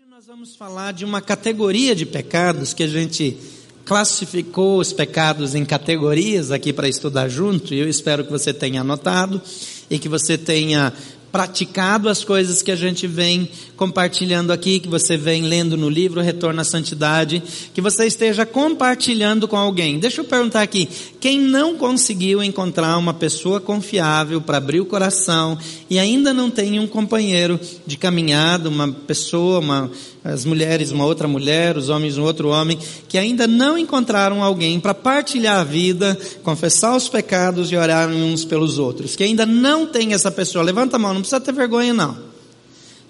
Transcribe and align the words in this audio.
Hoje 0.00 0.08
nós 0.08 0.26
vamos 0.26 0.56
falar 0.56 0.92
de 0.94 1.04
uma 1.04 1.20
categoria 1.20 1.94
de 1.94 2.06
pecados 2.06 2.72
que 2.72 2.82
a 2.82 2.86
gente 2.86 3.36
classificou 3.84 4.78
os 4.78 4.94
pecados 4.94 5.54
em 5.54 5.62
categorias 5.62 6.50
aqui 6.50 6.72
para 6.72 6.88
estudar 6.88 7.28
junto, 7.28 7.74
e 7.74 7.80
eu 7.80 7.86
espero 7.88 8.24
que 8.24 8.30
você 8.30 8.54
tenha 8.54 8.80
anotado 8.80 9.42
e 9.90 9.98
que 9.98 10.08
você 10.08 10.38
tenha 10.38 10.90
praticado 11.32 12.08
as 12.08 12.24
coisas 12.24 12.62
que 12.62 12.70
a 12.70 12.76
gente 12.76 13.06
vem 13.06 13.48
compartilhando 13.76 14.52
aqui, 14.52 14.80
que 14.80 14.88
você 14.88 15.16
vem 15.16 15.42
lendo 15.42 15.76
no 15.76 15.88
livro 15.88 16.20
Retorno 16.20 16.60
à 16.60 16.64
Santidade, 16.64 17.42
que 17.72 17.80
você 17.80 18.06
esteja 18.06 18.44
compartilhando 18.44 19.46
com 19.46 19.56
alguém. 19.56 19.98
Deixa 19.98 20.20
eu 20.20 20.24
perguntar 20.24 20.62
aqui, 20.62 20.88
quem 21.20 21.40
não 21.40 21.76
conseguiu 21.76 22.42
encontrar 22.42 22.98
uma 22.98 23.14
pessoa 23.14 23.60
confiável 23.60 24.40
para 24.40 24.58
abrir 24.58 24.80
o 24.80 24.86
coração 24.86 25.58
e 25.88 25.98
ainda 25.98 26.34
não 26.34 26.50
tem 26.50 26.78
um 26.78 26.86
companheiro 26.86 27.58
de 27.86 27.96
caminhada, 27.96 28.68
uma 28.68 28.88
pessoa, 28.88 29.60
uma, 29.60 29.90
as 30.22 30.44
mulheres, 30.44 30.92
uma 30.92 31.06
outra 31.06 31.26
mulher, 31.26 31.76
os 31.76 31.88
homens, 31.88 32.18
um 32.18 32.24
outro 32.24 32.48
homem, 32.48 32.78
que 33.08 33.16
ainda 33.16 33.46
não 33.46 33.78
encontraram 33.78 34.42
alguém 34.42 34.78
para 34.78 34.92
partilhar 34.92 35.60
a 35.60 35.64
vida, 35.64 36.18
confessar 36.42 36.94
os 36.94 37.08
pecados 37.08 37.72
e 37.72 37.76
orar 37.76 38.08
uns 38.08 38.44
pelos 38.44 38.78
outros, 38.78 39.16
que 39.16 39.24
ainda 39.24 39.46
não 39.46 39.86
tem 39.86 40.12
essa 40.12 40.30
pessoa. 40.30 40.64
Levanta 40.64 40.96
a 40.96 40.98
mão, 40.98 41.14
não 41.14 41.20
precisa 41.20 41.40
ter 41.40 41.52
vergonha 41.52 41.94
não. 41.94 42.18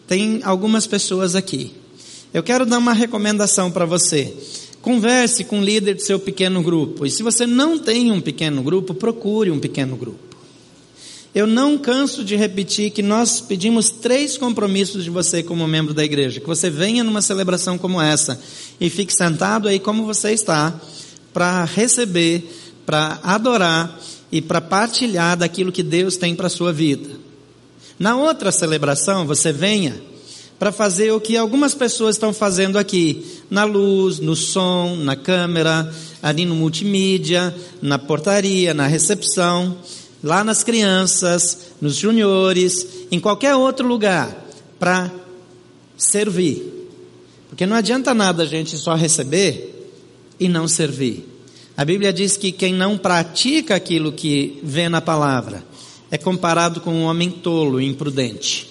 Tem 0.06 0.40
algumas 0.44 0.86
pessoas 0.86 1.34
aqui. 1.34 1.72
Eu 2.32 2.42
quero 2.42 2.64
dar 2.64 2.78
uma 2.78 2.92
recomendação 2.92 3.70
para 3.70 3.84
você. 3.84 4.32
Converse 4.80 5.44
com 5.44 5.60
o 5.60 5.64
líder 5.64 5.94
do 5.94 6.02
seu 6.02 6.18
pequeno 6.18 6.62
grupo. 6.62 7.04
E 7.04 7.10
se 7.10 7.22
você 7.22 7.46
não 7.46 7.78
tem 7.78 8.10
um 8.12 8.20
pequeno 8.20 8.62
grupo, 8.62 8.94
procure 8.94 9.50
um 9.50 9.58
pequeno 9.58 9.96
grupo. 9.96 10.29
Eu 11.32 11.46
não 11.46 11.78
canso 11.78 12.24
de 12.24 12.34
repetir 12.34 12.90
que 12.90 13.02
nós 13.02 13.40
pedimos 13.40 13.88
três 13.88 14.36
compromissos 14.36 15.04
de 15.04 15.10
você 15.10 15.44
como 15.44 15.66
membro 15.68 15.94
da 15.94 16.04
igreja. 16.04 16.40
Que 16.40 16.46
você 16.46 16.68
venha 16.68 17.04
numa 17.04 17.22
celebração 17.22 17.78
como 17.78 18.02
essa 18.02 18.40
e 18.80 18.90
fique 18.90 19.14
sentado 19.14 19.68
aí 19.68 19.78
como 19.78 20.04
você 20.04 20.32
está, 20.32 20.74
para 21.32 21.64
receber, 21.64 22.50
para 22.84 23.20
adorar 23.22 23.96
e 24.32 24.42
para 24.42 24.60
partilhar 24.60 25.36
daquilo 25.36 25.70
que 25.70 25.84
Deus 25.84 26.16
tem 26.16 26.34
para 26.34 26.48
a 26.48 26.50
sua 26.50 26.72
vida. 26.72 27.08
Na 27.96 28.16
outra 28.16 28.50
celebração, 28.50 29.24
você 29.24 29.52
venha 29.52 30.02
para 30.58 30.72
fazer 30.72 31.12
o 31.12 31.20
que 31.20 31.36
algumas 31.36 31.74
pessoas 31.74 32.16
estão 32.16 32.32
fazendo 32.32 32.76
aqui, 32.76 33.24
na 33.48 33.62
luz, 33.62 34.18
no 34.18 34.34
som, 34.34 34.96
na 34.96 35.14
câmera, 35.14 35.90
ali 36.20 36.44
no 36.44 36.56
multimídia, 36.56 37.54
na 37.80 37.98
portaria, 37.98 38.74
na 38.74 38.86
recepção 38.86 39.76
lá 40.22 40.44
nas 40.44 40.62
crianças, 40.62 41.72
nos 41.80 41.96
juniores, 41.96 42.86
em 43.10 43.18
qualquer 43.18 43.54
outro 43.54 43.86
lugar, 43.86 44.46
para 44.78 45.10
servir. 45.96 46.88
Porque 47.48 47.66
não 47.66 47.76
adianta 47.76 48.14
nada 48.14 48.42
a 48.44 48.46
gente 48.46 48.76
só 48.78 48.94
receber 48.94 49.90
e 50.38 50.48
não 50.48 50.68
servir. 50.68 51.26
A 51.76 51.84
Bíblia 51.84 52.12
diz 52.12 52.36
que 52.36 52.52
quem 52.52 52.74
não 52.74 52.98
pratica 52.98 53.74
aquilo 53.74 54.12
que 54.12 54.58
vê 54.62 54.88
na 54.88 55.00
palavra 55.00 55.64
é 56.10 56.18
comparado 56.18 56.80
com 56.80 56.92
um 56.92 57.04
homem 57.04 57.30
tolo 57.30 57.80
e 57.80 57.86
imprudente, 57.86 58.70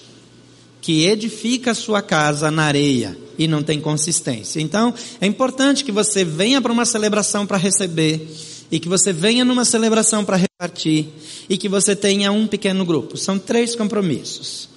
que 0.80 1.04
edifica 1.06 1.72
a 1.72 1.74
sua 1.74 2.02
casa 2.02 2.50
na 2.50 2.64
areia 2.64 3.16
e 3.38 3.48
não 3.48 3.62
tem 3.62 3.80
consistência. 3.80 4.60
Então, 4.60 4.94
é 5.20 5.26
importante 5.26 5.84
que 5.84 5.90
você 5.90 6.24
venha 6.24 6.60
para 6.60 6.72
uma 6.72 6.84
celebração 6.84 7.46
para 7.46 7.56
receber 7.56 8.28
e 8.70 8.78
que 8.78 8.88
você 8.88 9.12
venha 9.12 9.44
numa 9.44 9.64
celebração 9.64 10.24
para 10.24 10.36
repartir 10.36 11.08
e 11.48 11.56
que 11.56 11.68
você 11.68 11.96
tenha 11.96 12.30
um 12.30 12.46
pequeno 12.46 12.84
grupo. 12.84 13.16
São 13.16 13.38
três 13.38 13.74
compromissos. 13.74 14.68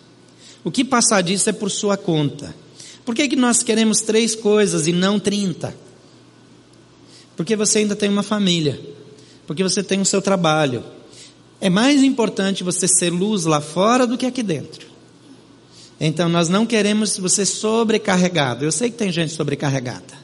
O 0.63 0.71
que 0.71 0.83
passar 0.83 1.21
disso 1.21 1.49
é 1.49 1.53
por 1.53 1.69
sua 1.69 1.97
conta. 1.97 2.55
Por 3.05 3.13
que, 3.13 3.27
que 3.27 3.35
nós 3.35 3.61
queremos 3.61 4.01
três 4.01 4.33
coisas 4.35 4.87
e 4.87 4.93
não 4.93 5.19
trinta? 5.19 5.75
Porque 7.35 7.55
você 7.55 7.79
ainda 7.79 7.95
tem 7.95 8.09
uma 8.09 8.23
família, 8.23 8.79
porque 9.45 9.61
você 9.61 9.83
tem 9.83 9.99
o 9.99 10.05
seu 10.05 10.21
trabalho. 10.21 10.83
É 11.59 11.69
mais 11.69 12.01
importante 12.01 12.63
você 12.63 12.87
ser 12.87 13.09
luz 13.09 13.45
lá 13.45 13.59
fora 13.59 14.07
do 14.07 14.17
que 14.17 14.25
aqui 14.25 14.41
dentro. 14.41 14.87
Então 15.99 16.27
nós 16.29 16.49
não 16.49 16.65
queremos 16.65 17.17
você 17.17 17.45
sobrecarregado. 17.45 18.65
Eu 18.65 18.71
sei 18.71 18.89
que 18.89 18.97
tem 18.97 19.11
gente 19.11 19.33
sobrecarregada. 19.33 20.22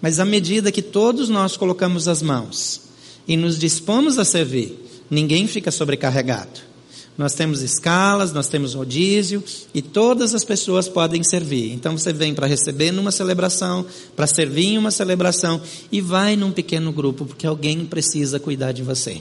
Mas 0.00 0.20
à 0.20 0.24
medida 0.24 0.72
que 0.72 0.82
todos 0.82 1.28
nós 1.28 1.56
colocamos 1.56 2.06
as 2.08 2.22
mãos 2.22 2.82
e 3.26 3.36
nos 3.36 3.58
dispomos 3.58 4.18
a 4.18 4.24
servir, 4.24 4.78
ninguém 5.10 5.46
fica 5.46 5.70
sobrecarregado. 5.70 6.68
Nós 7.16 7.34
temos 7.34 7.62
escalas, 7.62 8.32
nós 8.32 8.46
temos 8.46 8.74
rodízio 8.74 9.42
e 9.74 9.82
todas 9.82 10.36
as 10.36 10.44
pessoas 10.44 10.88
podem 10.88 11.24
servir. 11.24 11.72
Então 11.72 11.98
você 11.98 12.12
vem 12.12 12.32
para 12.32 12.46
receber 12.46 12.92
numa 12.92 13.10
celebração, 13.10 13.84
para 14.14 14.28
servir 14.28 14.66
em 14.66 14.78
uma 14.78 14.92
celebração 14.92 15.60
e 15.90 16.00
vai 16.00 16.36
num 16.36 16.52
pequeno 16.52 16.92
grupo, 16.92 17.26
porque 17.26 17.44
alguém 17.44 17.84
precisa 17.84 18.38
cuidar 18.38 18.70
de 18.70 18.84
você. 18.84 19.20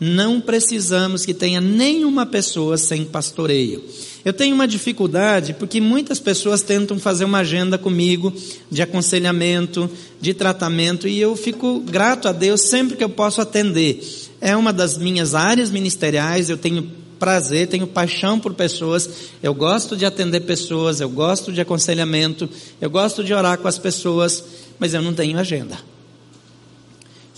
Não 0.00 0.40
precisamos 0.40 1.26
que 1.26 1.34
tenha 1.34 1.60
nenhuma 1.60 2.24
pessoa 2.24 2.78
sem 2.78 3.04
pastoreio. 3.04 3.82
Eu 4.24 4.32
tenho 4.32 4.54
uma 4.54 4.68
dificuldade 4.68 5.54
porque 5.54 5.80
muitas 5.80 6.20
pessoas 6.20 6.62
tentam 6.62 6.98
fazer 6.98 7.24
uma 7.24 7.38
agenda 7.38 7.78
comigo 7.78 8.32
de 8.70 8.82
aconselhamento, 8.82 9.90
de 10.20 10.34
tratamento, 10.34 11.08
e 11.08 11.20
eu 11.20 11.34
fico 11.34 11.80
grato 11.80 12.28
a 12.28 12.32
Deus 12.32 12.60
sempre 12.62 12.96
que 12.96 13.04
eu 13.04 13.08
posso 13.08 13.40
atender. 13.40 14.00
É 14.40 14.56
uma 14.56 14.72
das 14.72 14.98
minhas 14.98 15.34
áreas 15.34 15.70
ministeriais, 15.70 16.50
eu 16.50 16.56
tenho 16.56 16.90
prazer, 17.18 17.66
tenho 17.66 17.86
paixão 17.86 18.38
por 18.38 18.54
pessoas, 18.54 19.08
eu 19.42 19.52
gosto 19.52 19.96
de 19.96 20.04
atender 20.04 20.40
pessoas, 20.40 21.00
eu 21.00 21.08
gosto 21.08 21.52
de 21.52 21.60
aconselhamento, 21.60 22.48
eu 22.80 22.88
gosto 22.88 23.24
de 23.24 23.34
orar 23.34 23.58
com 23.58 23.66
as 23.66 23.78
pessoas, 23.78 24.44
mas 24.78 24.94
eu 24.94 25.02
não 25.02 25.12
tenho 25.12 25.38
agenda. 25.38 25.76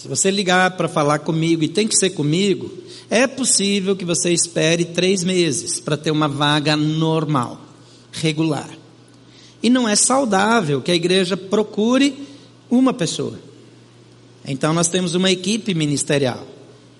Se 0.01 0.09
você 0.09 0.31
ligar 0.31 0.79
para 0.79 0.89
falar 0.89 1.19
comigo 1.19 1.63
e 1.63 1.69
tem 1.69 1.87
que 1.87 1.95
ser 1.95 2.09
comigo, 2.09 2.73
é 3.11 3.27
possível 3.27 3.95
que 3.95 4.03
você 4.03 4.33
espere 4.33 4.87
três 4.87 5.23
meses 5.23 5.79
para 5.79 5.95
ter 5.95 6.11
uma 6.11 6.27
vaga 6.27 6.75
normal, 6.75 7.61
regular. 8.11 8.71
E 9.63 9.69
não 9.69 9.87
é 9.87 9.95
saudável 9.95 10.81
que 10.81 10.91
a 10.91 10.95
igreja 10.95 11.37
procure 11.37 12.15
uma 12.71 12.95
pessoa. 12.95 13.39
Então 14.43 14.73
nós 14.73 14.89
temos 14.89 15.15
uma 15.15 15.31
equipe 15.31 15.75
ministerial, 15.75 16.49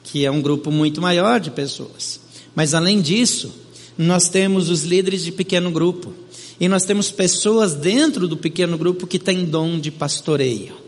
que 0.05 0.27
é 0.27 0.31
um 0.31 0.43
grupo 0.43 0.71
muito 0.71 1.01
maior 1.01 1.41
de 1.41 1.51
pessoas. 1.51 2.21
Mas 2.55 2.75
além 2.75 3.01
disso, 3.01 3.51
nós 3.97 4.29
temos 4.29 4.69
os 4.69 4.83
líderes 4.83 5.25
de 5.25 5.33
pequeno 5.33 5.71
grupo. 5.71 6.13
E 6.61 6.69
nós 6.69 6.85
temos 6.85 7.11
pessoas 7.11 7.73
dentro 7.73 8.29
do 8.29 8.37
pequeno 8.37 8.77
grupo 8.77 9.07
que 9.07 9.19
têm 9.19 9.47
dom 9.47 9.81
de 9.81 9.91
pastoreio. 9.91 10.80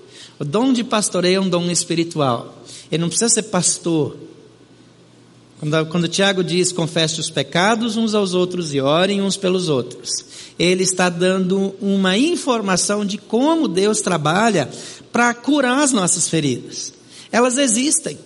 O 0.43 0.45
dom 0.45 0.73
de 0.73 0.83
pastoreio 0.83 1.37
é 1.37 1.41
um 1.41 1.49
dom 1.49 1.71
espiritual. 1.71 2.65
Ele 2.91 3.01
não 3.01 3.09
precisa 3.09 3.33
ser 3.33 3.45
pastor, 3.45 4.17
quando, 5.61 5.87
quando 5.87 6.09
Tiago 6.09 6.43
diz 6.43 6.73
confesse 6.73 7.21
os 7.21 7.31
pecados 7.31 7.97
uns 7.97 8.13
aos 8.13 8.35
outros 8.35 8.75
e 8.75 8.81
orem 8.81 9.23
uns 9.23 9.37
pelos 9.37 9.69
outros, 9.69 10.11
ele 10.59 10.83
está 10.83 11.09
dando 11.09 11.77
uma 11.81 12.19
informação 12.19 13.07
de 13.07 13.19
como 13.19 13.69
Deus 13.69 14.01
trabalha 14.01 14.69
para 15.13 15.33
curar 15.33 15.79
as 15.79 15.93
nossas 15.93 16.29
feridas. 16.29 16.93
Elas 17.31 17.57
existem. 17.57 18.19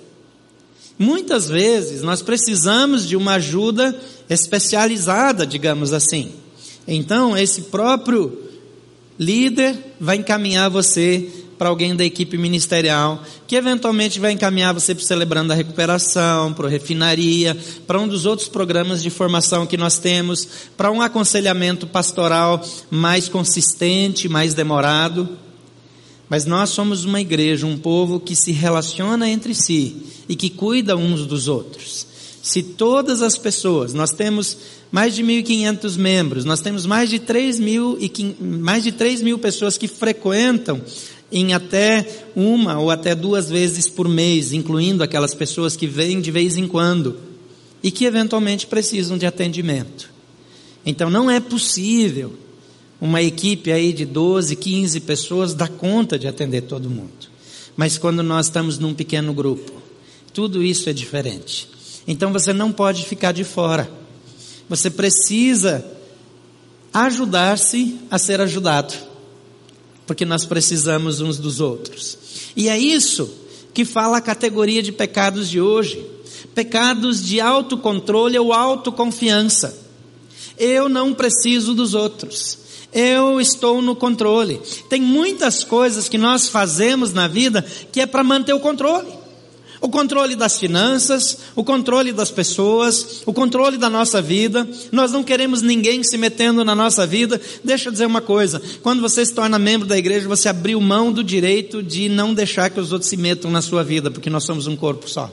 Muitas 0.98 1.50
vezes 1.50 2.00
nós 2.00 2.22
precisamos 2.22 3.06
de 3.06 3.15
uma 3.15 3.34
ajuda 3.34 3.94
especializada, 4.27 5.47
digamos 5.47 5.93
assim. 5.93 6.33
Então, 6.88 7.37
esse 7.37 7.65
próprio 7.65 8.41
líder 9.19 9.77
vai 10.00 10.16
encaminhar 10.16 10.71
você 10.71 11.44
para 11.59 11.69
alguém 11.69 11.94
da 11.94 12.05
equipe 12.05 12.37
ministerial, 12.37 13.22
que 13.47 13.56
eventualmente 13.56 14.21
vai 14.21 14.33
encaminhar 14.33 14.75
você 14.75 14.94
para 14.94 15.03
o 15.03 15.06
Celebrando 15.06 15.53
a 15.53 15.56
Recuperação, 15.56 16.53
para 16.53 16.67
o 16.67 16.69
Refinaria, 16.69 17.56
para 17.87 18.00
um 18.00 18.06
dos 18.06 18.27
outros 18.27 18.49
programas 18.49 19.03
de 19.03 19.11
formação 19.11 19.66
que 19.66 19.77
nós 19.77 19.99
temos, 19.99 20.47
para 20.77 20.91
um 20.91 21.00
aconselhamento 21.00 21.87
pastoral 21.87 22.65
mais 22.91 23.28
consistente, 23.28 24.28
mais 24.28 24.54
demorado. 24.54 25.28
Mas 26.28 26.45
nós 26.45 26.71
somos 26.71 27.04
uma 27.04 27.21
igreja, 27.21 27.66
um 27.66 27.78
povo 27.78 28.19
que 28.19 28.34
se 28.34 28.53
relaciona 28.53 29.28
entre 29.28 29.54
si 29.54 29.97
e 30.28 30.34
que 30.34 30.51
cuida 30.51 30.97
uns 30.97 31.27
dos 31.27 31.48
outros. 31.48 32.07
Se 32.42 32.63
todas 32.63 33.22
as 33.22 33.36
pessoas, 33.36 33.92
nós 33.92 34.10
temos 34.10 34.57
mais 34.91 35.16
de 35.16 35.22
1.500 35.22 35.97
membros, 35.97 36.45
nós 36.45 36.60
temos 36.60 36.86
mais 36.86 37.10
de 37.10 37.19
3 37.19 37.59
mil, 37.59 37.98
e, 38.01 38.10
mais 38.41 38.84
de 38.84 38.92
3 38.92 39.21
mil 39.21 39.36
pessoas 39.36 39.77
que 39.77 39.89
frequentam 39.89 40.80
em 41.31 41.53
até 41.53 42.07
uma 42.34 42.78
ou 42.78 42.91
até 42.91 43.15
duas 43.15 43.49
vezes 43.49 43.89
por 43.89 44.09
mês, 44.09 44.53
incluindo 44.53 45.03
aquelas 45.03 45.34
pessoas 45.34 45.77
que 45.77 45.87
vêm 45.87 46.21
de 46.21 46.31
vez 46.31 46.57
em 46.57 46.69
quando 46.69 47.17
e 47.83 47.91
que 47.91 48.05
eventualmente 48.05 48.67
precisam 48.67 49.19
de 49.19 49.27
atendimento. 49.27 50.11
Então 50.84 51.11
não 51.11 51.31
é 51.31 51.41
possível 51.41 52.33
uma 53.01 53.23
equipe 53.23 53.73
aí 53.73 53.93
de 53.93 54.05
12, 54.05 54.57
15 54.57 55.01
pessoas 55.01 55.55
dar 55.55 55.69
conta 55.69 56.19
de 56.19 56.27
atender 56.27 56.63
todo 56.63 56.89
mundo. 56.89 57.28
Mas 57.77 57.99
quando 57.99 58.23
nós 58.23 58.47
estamos 58.47 58.78
num 58.78 58.95
pequeno 58.95 59.34
grupo, 59.34 59.73
tudo 60.33 60.63
isso 60.63 60.89
é 60.89 60.93
diferente. 60.93 61.69
Então 62.07 62.33
você 62.33 62.53
não 62.53 62.73
pode 62.73 63.05
ficar 63.05 63.33
de 63.33 63.45
fora. 63.45 63.91
Você 64.69 64.91
precisa 64.91 65.84
ajudar-se 66.93 67.99
a 68.11 68.19
ser 68.19 68.41
ajudado, 68.41 68.95
porque 70.06 70.24
nós 70.24 70.44
precisamos 70.44 71.20
uns 71.20 71.38
dos 71.38 71.60
outros. 71.60 72.16
E 72.56 72.68
é 72.68 72.78
isso 72.78 73.28
que 73.74 73.84
fala 73.84 74.18
a 74.18 74.22
categoria 74.22 74.82
de 74.82 74.92
pecados 74.92 75.50
de 75.50 75.60
hoje: 75.60 76.04
pecados 76.54 77.24
de 77.24 77.41
autocontrole 77.41 78.38
ou 78.38 78.53
autoconfiança. 78.53 79.76
Eu 80.58 80.88
não 80.88 81.12
preciso 81.12 81.74
dos 81.74 81.92
outros. 81.92 82.58
Eu 82.92 83.41
estou 83.41 83.82
no 83.82 83.94
controle. 83.94 84.60
Tem 84.88 85.03
muitas 85.03 85.62
coisas 85.62 86.08
que 86.08 86.16
nós 86.16 86.48
fazemos 86.48 87.12
na 87.12 87.28
vida 87.28 87.62
que 87.92 88.00
é 88.00 88.06
para 88.06 88.24
manter 88.24 88.54
o 88.54 88.60
controle. 88.60 89.12
O 89.81 89.89
controle 89.89 90.34
das 90.34 90.59
finanças, 90.59 91.39
o 91.55 91.63
controle 91.63 92.13
das 92.13 92.31
pessoas, 92.31 93.23
o 93.27 93.33
controle 93.33 93.77
da 93.77 93.91
nossa 93.91 94.23
vida. 94.23 94.67
Nós 94.91 95.13
não 95.13 95.23
queremos 95.23 95.61
ninguém 95.61 96.03
se 96.03 96.17
metendo 96.17 96.65
na 96.65 96.75
nossa 96.75 97.07
vida. 97.07 97.41
Deixa 97.63 97.89
eu 97.89 97.93
dizer 97.93 98.07
uma 98.07 98.21
coisa: 98.21 98.61
quando 98.83 99.03
você 99.03 99.25
se 99.25 99.34
torna 99.34 99.59
membro 99.59 99.87
da 99.87 99.99
igreja, 99.99 100.27
você 100.27 100.49
abriu 100.49 100.81
mão 100.81 101.13
do 101.13 101.23
direito 101.23 101.83
de 101.83 102.09
não 102.09 102.33
deixar 102.33 102.71
que 102.71 102.81
os 102.81 102.93
outros 102.93 103.11
se 103.11 103.17
metam 103.17 103.51
na 103.51 103.61
sua 103.61 103.84
vida, 103.84 104.11
porque 104.11 104.31
nós 104.31 104.45
somos 104.45 104.67
um 104.67 104.77
corpo 104.77 105.09
só. 105.09 105.31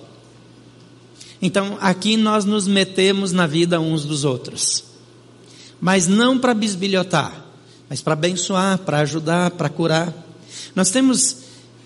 Então, 1.42 1.78
aqui 1.82 2.16
nós 2.16 2.46
nos 2.46 2.68
metemos 2.68 3.32
na 3.32 3.46
vida 3.46 3.80
uns 3.80 4.06
dos 4.06 4.24
outros. 4.24 4.84
Mas 5.80 6.08
não 6.08 6.40
para 6.40 6.54
bisbilhotar, 6.54 7.46
mas 7.90 8.02
para 8.02 8.14
abençoar, 8.14 8.78
para 8.80 9.00
ajudar, 9.00 9.52
para 9.52 9.68
curar. 9.68 10.14
Nós 10.74 10.90
temos 10.90 11.38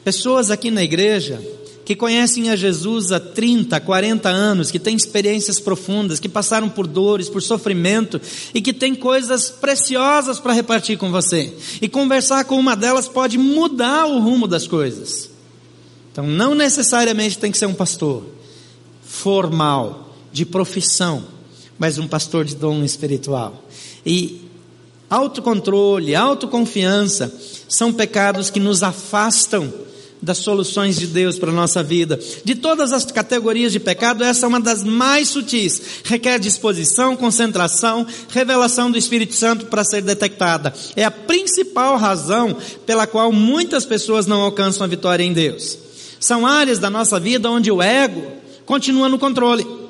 pessoas 0.04 0.52
aqui 0.52 0.70
na 0.70 0.84
igreja 0.84 1.42
que 1.88 1.96
conhecem 1.96 2.50
a 2.50 2.56
Jesus 2.58 3.14
há 3.14 3.20
30, 3.20 3.80
40 3.80 4.28
anos, 4.28 4.70
que 4.70 4.78
têm 4.78 4.94
experiências 4.94 5.58
profundas, 5.58 6.20
que 6.20 6.28
passaram 6.28 6.68
por 6.68 6.86
dores, 6.86 7.30
por 7.30 7.42
sofrimento 7.42 8.20
e 8.54 8.62
que 8.62 8.74
têm 8.74 8.94
coisas 8.94 9.50
preciosas 9.50 10.38
para 10.38 10.52
repartir 10.52 10.98
com 10.98 11.10
você. 11.10 11.54
E 11.82 11.88
conversar 11.88 12.44
com 12.44 12.60
uma 12.60 12.76
delas 12.76 13.08
pode 13.08 13.38
mudar 13.38 14.06
o 14.06 14.20
rumo 14.20 14.50
das 14.50 14.68
coisas. 14.68 15.30
Então, 16.12 16.28
não 16.28 16.54
necessariamente 16.54 17.38
tem 17.38 17.54
que 17.54 17.58
ser 17.58 17.68
um 17.68 17.74
pastor 17.74 18.26
formal, 19.02 20.14
de 20.34 20.46
profissão, 20.46 21.24
mas 21.80 21.98
um 21.98 22.06
pastor 22.06 22.44
de 22.44 22.58
dom 22.58 22.84
espiritual. 22.84 23.64
E 24.06 24.42
autocontrole, 25.10 26.14
autoconfiança 26.16 27.34
são 27.70 27.94
pecados 27.94 28.50
que 28.50 28.60
nos 28.60 28.84
afastam 28.84 29.88
das 30.22 30.40
soluções 30.40 30.98
de 30.98 31.08
Deus 31.08 31.38
para 31.38 31.52
a 31.52 31.54
nossa 31.54 31.84
vida. 31.84 32.20
De 32.44 32.56
todas 32.56 32.92
as 32.92 33.06
categorias 33.06 33.72
de 33.72 33.80
pecado, 33.80 34.24
essa 34.24 34.46
é 34.46 34.50
uma 34.50 34.60
das 34.60 34.84
mais 34.84 35.30
sutis. 35.30 35.82
Requer 36.04 36.40
disposição, 36.40 37.16
concentração, 37.16 38.06
revelação 38.30 38.90
do 38.92 38.98
Espírito 38.98 39.36
Santo 39.36 39.68
para 39.68 39.84
ser 39.84 40.02
detectada. 40.02 40.74
É 40.96 41.04
a 41.04 41.12
principal 41.12 41.98
razão 41.98 42.56
pela 42.86 43.08
qual 43.08 43.32
muitas 43.32 43.86
pessoas 43.86 44.26
não 44.26 44.42
alcançam 44.42 44.84
a 44.84 44.88
vitória 44.88 45.24
em 45.24 45.34
Deus. 45.34 45.78
São 46.20 46.46
áreas 46.46 46.80
da 46.80 46.90
nossa 46.90 47.20
vida 47.20 47.50
onde 47.50 47.72
o 47.72 47.82
ego 47.82 48.24
continua 48.66 49.08
no 49.08 49.20
controle. 49.20 49.87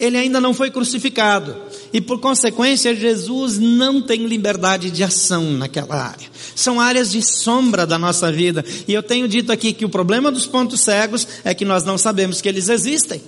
Ele 0.00 0.16
ainda 0.16 0.40
não 0.40 0.54
foi 0.54 0.70
crucificado. 0.70 1.54
E 1.92 2.00
por 2.00 2.18
consequência, 2.18 2.96
Jesus 2.96 3.58
não 3.58 4.00
tem 4.00 4.26
liberdade 4.26 4.90
de 4.90 5.04
ação 5.04 5.52
naquela 5.52 5.94
área. 5.94 6.26
São 6.56 6.80
áreas 6.80 7.12
de 7.12 7.20
sombra 7.20 7.86
da 7.86 7.98
nossa 7.98 8.32
vida. 8.32 8.64
E 8.88 8.94
eu 8.94 9.02
tenho 9.02 9.28
dito 9.28 9.52
aqui 9.52 9.74
que 9.74 9.84
o 9.84 9.90
problema 9.90 10.32
dos 10.32 10.46
pontos 10.46 10.80
cegos 10.80 11.28
é 11.44 11.52
que 11.52 11.66
nós 11.66 11.84
não 11.84 11.98
sabemos 11.98 12.40
que 12.40 12.48
eles 12.48 12.70
existem. 12.70 13.20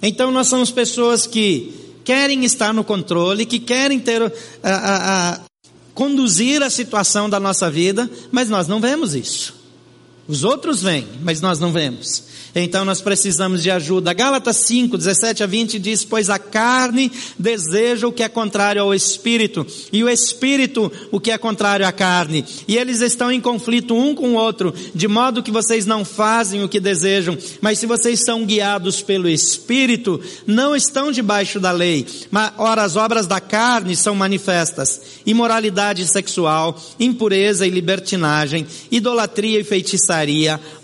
Então 0.00 0.30
nós 0.30 0.46
somos 0.46 0.70
pessoas 0.70 1.26
que 1.26 1.74
querem 2.04 2.44
estar 2.44 2.72
no 2.72 2.84
controle, 2.84 3.44
que 3.44 3.58
querem 3.58 3.98
ter 3.98 4.22
a, 4.22 4.30
a, 4.62 5.32
a 5.32 5.40
conduzir 5.92 6.62
a 6.62 6.70
situação 6.70 7.28
da 7.28 7.40
nossa 7.40 7.68
vida, 7.68 8.08
mas 8.30 8.48
nós 8.48 8.68
não 8.68 8.80
vemos 8.80 9.14
isso. 9.14 9.63
Os 10.26 10.42
outros 10.44 10.82
vêm, 10.82 11.06
mas 11.22 11.40
nós 11.40 11.58
não 11.58 11.70
vemos. 11.70 12.24
Então 12.54 12.84
nós 12.84 13.00
precisamos 13.00 13.62
de 13.62 13.70
ajuda. 13.70 14.12
Gálatas 14.12 14.56
5, 14.58 14.96
17 14.96 15.42
a 15.42 15.46
20 15.46 15.78
diz: 15.78 16.04
Pois 16.04 16.30
a 16.30 16.38
carne 16.38 17.10
deseja 17.38 18.06
o 18.06 18.12
que 18.12 18.22
é 18.22 18.28
contrário 18.28 18.80
ao 18.80 18.94
espírito, 18.94 19.66
e 19.92 20.04
o 20.04 20.08
espírito 20.08 20.90
o 21.10 21.18
que 21.18 21.32
é 21.32 21.38
contrário 21.38 21.86
à 21.86 21.90
carne. 21.90 22.44
E 22.68 22.76
eles 22.76 23.00
estão 23.00 23.32
em 23.32 23.40
conflito 23.40 23.94
um 23.94 24.14
com 24.14 24.30
o 24.30 24.34
outro, 24.34 24.72
de 24.94 25.08
modo 25.08 25.42
que 25.42 25.50
vocês 25.50 25.84
não 25.84 26.04
fazem 26.04 26.62
o 26.62 26.68
que 26.68 26.78
desejam. 26.78 27.36
Mas 27.60 27.78
se 27.78 27.86
vocês 27.86 28.20
são 28.24 28.44
guiados 28.44 29.02
pelo 29.02 29.28
espírito, 29.28 30.20
não 30.46 30.76
estão 30.76 31.10
debaixo 31.10 31.58
da 31.58 31.72
lei. 31.72 32.06
Mas, 32.30 32.52
ora, 32.56 32.82
as 32.82 32.94
obras 32.94 33.26
da 33.26 33.40
carne 33.40 33.96
são 33.96 34.14
manifestas: 34.14 35.00
imoralidade 35.26 36.06
sexual, 36.06 36.80
impureza 37.00 37.66
e 37.66 37.70
libertinagem, 37.70 38.64
idolatria 38.92 39.58
e 39.58 39.64
feitiçaria, 39.64 40.13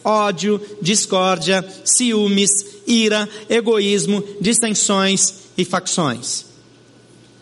ódio, 0.05 0.61
discórdia 0.81 1.65
ciúmes, 1.85 2.51
ira, 2.87 3.29
egoísmo, 3.49 4.25
distensões 4.41 5.35
e 5.57 5.65
facções. 5.65 6.47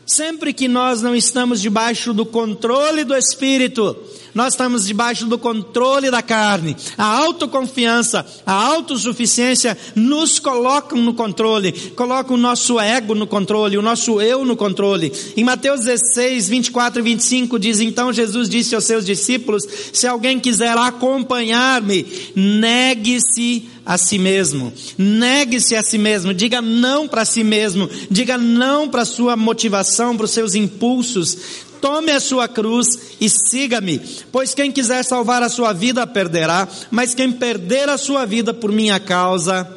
Sempre 0.06 0.54
que 0.54 0.66
nós 0.68 1.02
não 1.02 1.14
estamos 1.14 1.60
debaixo 1.60 2.14
do 2.14 2.24
controle 2.24 3.04
do 3.04 3.14
Espírito, 3.14 3.94
nós 4.38 4.52
estamos 4.52 4.86
debaixo 4.86 5.26
do 5.26 5.36
controle 5.36 6.12
da 6.12 6.22
carne. 6.22 6.76
A 6.96 7.04
autoconfiança, 7.04 8.24
a 8.46 8.52
autossuficiência 8.52 9.76
nos 9.96 10.38
colocam 10.38 10.96
no 11.02 11.12
controle, 11.12 11.72
colocam 11.96 12.36
o 12.36 12.40
nosso 12.40 12.78
ego 12.78 13.16
no 13.16 13.26
controle, 13.26 13.76
o 13.76 13.82
nosso 13.82 14.20
eu 14.20 14.44
no 14.44 14.56
controle. 14.56 15.12
Em 15.36 15.42
Mateus 15.42 15.80
16, 15.80 16.48
24 16.48 17.00
e 17.00 17.02
25 17.02 17.58
diz: 17.58 17.80
Então 17.80 18.12
Jesus 18.12 18.48
disse 18.48 18.76
aos 18.76 18.84
seus 18.84 19.04
discípulos: 19.04 19.64
Se 19.92 20.06
alguém 20.06 20.38
quiser 20.38 20.78
acompanhar-me, 20.78 22.06
negue-se 22.36 23.68
a 23.84 23.96
si 23.96 24.18
mesmo. 24.18 24.70
Negue-se 24.98 25.74
a 25.74 25.82
si 25.82 25.96
mesmo, 25.96 26.34
diga 26.34 26.60
não 26.60 27.08
para 27.08 27.24
si 27.24 27.42
mesmo, 27.42 27.88
diga 28.10 28.36
não 28.36 28.86
para 28.86 29.04
sua 29.06 29.34
motivação, 29.34 30.14
para 30.14 30.26
os 30.26 30.30
seus 30.30 30.54
impulsos. 30.54 31.66
Tome 31.80 32.12
a 32.12 32.20
sua 32.20 32.48
cruz 32.48 33.16
e 33.20 33.28
siga-me, 33.28 33.98
pois 34.32 34.54
quem 34.54 34.70
quiser 34.72 35.04
salvar 35.04 35.42
a 35.42 35.48
sua 35.48 35.72
vida 35.72 36.06
perderá, 36.06 36.66
mas 36.90 37.14
quem 37.14 37.32
perder 37.32 37.88
a 37.88 37.96
sua 37.98 38.24
vida 38.24 38.52
por 38.52 38.72
minha 38.72 38.98
causa 38.98 39.68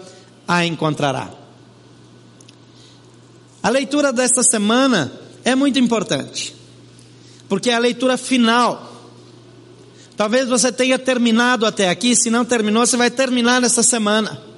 a 0.48 0.66
encontrará. 0.66 1.30
A 3.64 3.70
leitura 3.70 4.12
desta 4.12 4.44
semana 4.44 5.12
é 5.44 5.56
muito 5.56 5.80
importante, 5.80 6.56
porque 7.48 7.70
é 7.70 7.76
a 7.76 7.80
leitura 7.80 8.18
final. 8.18 8.90
Talvez 10.18 10.48
você 10.50 10.72
tenha 10.72 11.00
terminado 11.00 11.66
até 11.66 11.90
aqui, 11.90 12.16
se 12.16 12.30
não 12.30 12.44
terminou, 12.44 12.86
você 12.86 12.98
vai 12.98 13.10
terminar 13.10 13.62
nessa 13.62 13.84
semana 13.84 14.51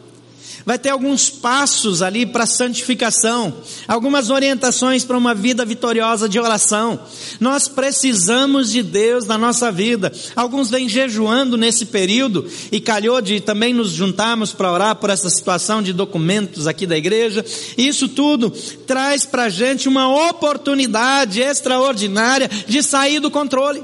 vai 0.65 0.79
ter 0.79 0.89
alguns 0.89 1.29
passos 1.29 2.01
ali 2.01 2.25
para 2.25 2.45
santificação, 2.45 3.53
algumas 3.87 4.29
orientações 4.29 5.03
para 5.03 5.17
uma 5.17 5.33
vida 5.33 5.65
vitoriosa 5.65 6.29
de 6.29 6.39
oração. 6.39 6.99
Nós 7.39 7.67
precisamos 7.67 8.71
de 8.71 8.81
Deus 8.81 9.25
na 9.25 9.37
nossa 9.37 9.71
vida. 9.71 10.11
Alguns 10.35 10.69
vêm 10.69 10.87
jejuando 10.87 11.57
nesse 11.57 11.85
período 11.87 12.49
e 12.71 12.79
calhou 12.79 13.21
de 13.21 13.39
também 13.39 13.73
nos 13.73 13.91
juntarmos 13.91 14.53
para 14.53 14.71
orar 14.71 14.95
por 14.95 15.09
essa 15.09 15.29
situação 15.29 15.81
de 15.81 15.91
documentos 15.91 16.67
aqui 16.67 16.85
da 16.85 16.97
igreja. 16.97 17.45
Isso 17.77 18.07
tudo 18.07 18.49
traz 18.87 19.25
para 19.25 19.45
a 19.45 19.49
gente 19.49 19.87
uma 19.87 20.29
oportunidade 20.29 21.41
extraordinária 21.41 22.49
de 22.67 22.81
sair 22.81 23.19
do 23.19 23.29
controle 23.29 23.83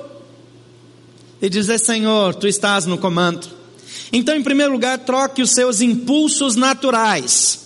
e 1.41 1.50
dizer: 1.50 1.79
Senhor, 1.79 2.36
tu 2.36 2.48
estás 2.48 2.86
no 2.86 2.98
comando. 2.98 3.58
Então, 4.11 4.35
em 4.35 4.43
primeiro 4.43 4.73
lugar, 4.73 4.97
troque 4.99 5.41
os 5.41 5.51
seus 5.51 5.81
impulsos 5.81 6.55
naturais 6.55 7.59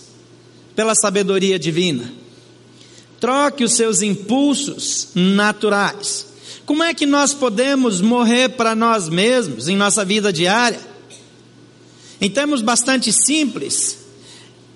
pela 0.76 0.94
sabedoria 0.94 1.58
divina. 1.58 2.12
Troque 3.18 3.64
os 3.64 3.72
seus 3.72 4.02
impulsos 4.02 5.08
naturais. 5.14 6.26
Como 6.66 6.82
é 6.82 6.92
que 6.92 7.06
nós 7.06 7.32
podemos 7.32 8.00
morrer 8.00 8.50
para 8.50 8.74
nós 8.74 9.08
mesmos 9.08 9.68
em 9.68 9.76
nossa 9.76 10.04
vida 10.04 10.32
diária? 10.32 10.80
Em 12.20 12.30
termos 12.30 12.62
bastante 12.62 13.12
simples, 13.12 13.98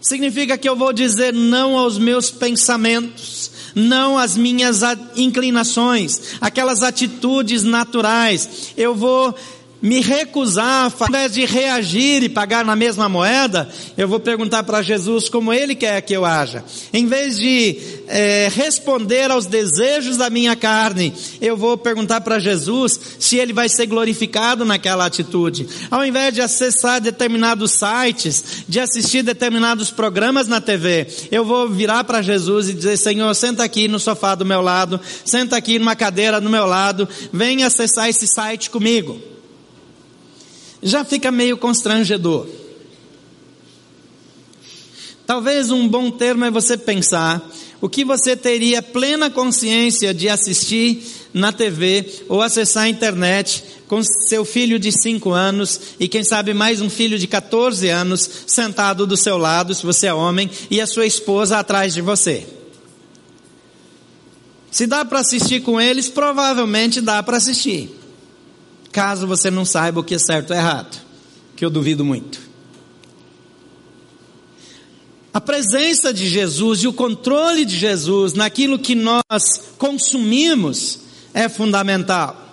significa 0.00 0.56
que 0.58 0.68
eu 0.68 0.76
vou 0.76 0.92
dizer 0.92 1.32
não 1.32 1.76
aos 1.76 1.98
meus 1.98 2.30
pensamentos, 2.30 3.50
não 3.74 4.18
às 4.18 4.36
minhas 4.36 4.80
inclinações, 5.16 6.34
aquelas 6.40 6.82
atitudes 6.82 7.62
naturais. 7.62 8.72
Eu 8.76 8.94
vou 8.94 9.34
me 9.80 10.00
recusar, 10.00 10.92
ao 10.98 11.08
invés 11.08 11.32
de 11.32 11.44
reagir 11.44 12.22
e 12.22 12.28
pagar 12.28 12.64
na 12.64 12.74
mesma 12.74 13.08
moeda, 13.08 13.68
eu 13.96 14.08
vou 14.08 14.18
perguntar 14.18 14.64
para 14.64 14.82
Jesus 14.82 15.28
como 15.28 15.52
Ele 15.52 15.74
quer 15.74 16.00
que 16.02 16.14
eu 16.14 16.24
haja. 16.24 16.64
Em 16.92 17.06
vez 17.06 17.38
de 17.38 17.78
é, 18.08 18.48
responder 18.52 19.30
aos 19.30 19.46
desejos 19.46 20.16
da 20.16 20.28
minha 20.28 20.56
carne, 20.56 21.14
eu 21.40 21.56
vou 21.56 21.76
perguntar 21.76 22.20
para 22.22 22.40
Jesus 22.40 22.98
se 23.18 23.36
Ele 23.36 23.52
vai 23.52 23.68
ser 23.68 23.86
glorificado 23.86 24.64
naquela 24.64 25.06
atitude. 25.06 25.68
Ao 25.90 26.04
invés 26.04 26.34
de 26.34 26.40
acessar 26.40 27.00
determinados 27.00 27.72
sites, 27.72 28.64
de 28.68 28.80
assistir 28.80 29.22
determinados 29.22 29.90
programas 29.90 30.48
na 30.48 30.60
TV, 30.60 31.06
eu 31.30 31.44
vou 31.44 31.68
virar 31.68 32.02
para 32.02 32.20
Jesus 32.20 32.68
e 32.68 32.74
dizer: 32.74 32.96
Senhor, 32.96 33.32
senta 33.34 33.62
aqui 33.62 33.86
no 33.86 34.00
sofá 34.00 34.34
do 34.34 34.44
meu 34.44 34.60
lado, 34.60 35.00
senta 35.24 35.56
aqui 35.56 35.78
numa 35.78 35.94
cadeira 35.94 36.40
do 36.40 36.50
meu 36.50 36.66
lado, 36.66 37.08
vem 37.32 37.62
acessar 37.62 38.08
esse 38.08 38.26
site 38.26 38.70
comigo 38.70 39.37
já 40.82 41.04
fica 41.04 41.30
meio 41.30 41.56
constrangedor. 41.56 42.46
Talvez 45.26 45.70
um 45.70 45.86
bom 45.86 46.10
termo 46.10 46.44
é 46.44 46.50
você 46.50 46.76
pensar 46.76 47.46
o 47.80 47.88
que 47.88 48.04
você 48.04 48.34
teria 48.34 48.82
plena 48.82 49.30
consciência 49.30 50.14
de 50.14 50.28
assistir 50.28 51.02
na 51.34 51.52
TV 51.52 52.24
ou 52.28 52.40
acessar 52.40 52.84
a 52.84 52.88
internet 52.88 53.62
com 53.86 54.02
seu 54.02 54.44
filho 54.44 54.78
de 54.78 54.90
5 54.90 55.30
anos 55.30 55.80
e 56.00 56.08
quem 56.08 56.24
sabe 56.24 56.54
mais 56.54 56.80
um 56.80 56.90
filho 56.90 57.18
de 57.18 57.26
14 57.26 57.88
anos 57.88 58.28
sentado 58.46 59.06
do 59.06 59.16
seu 59.16 59.36
lado, 59.36 59.74
se 59.74 59.84
você 59.84 60.06
é 60.06 60.14
homem, 60.14 60.50
e 60.70 60.80
a 60.80 60.86
sua 60.86 61.06
esposa 61.06 61.58
atrás 61.58 61.92
de 61.92 62.00
você. 62.00 62.46
Se 64.70 64.86
dá 64.86 65.04
para 65.04 65.20
assistir 65.20 65.60
com 65.60 65.80
eles, 65.80 66.08
provavelmente 66.08 67.00
dá 67.00 67.22
para 67.22 67.36
assistir 67.36 67.97
caso 68.98 69.28
você 69.28 69.48
não 69.48 69.64
saiba 69.64 70.00
o 70.00 70.02
que 70.02 70.16
é 70.16 70.18
certo 70.18 70.50
ou 70.50 70.56
errado, 70.56 71.00
que 71.54 71.64
eu 71.64 71.70
duvido 71.70 72.04
muito. 72.04 72.40
A 75.32 75.40
presença 75.40 76.12
de 76.12 76.28
Jesus 76.28 76.82
e 76.82 76.88
o 76.88 76.92
controle 76.92 77.64
de 77.64 77.76
Jesus 77.76 78.34
naquilo 78.34 78.76
que 78.76 78.96
nós 78.96 79.70
consumimos 79.78 80.98
é 81.32 81.48
fundamental. 81.48 82.47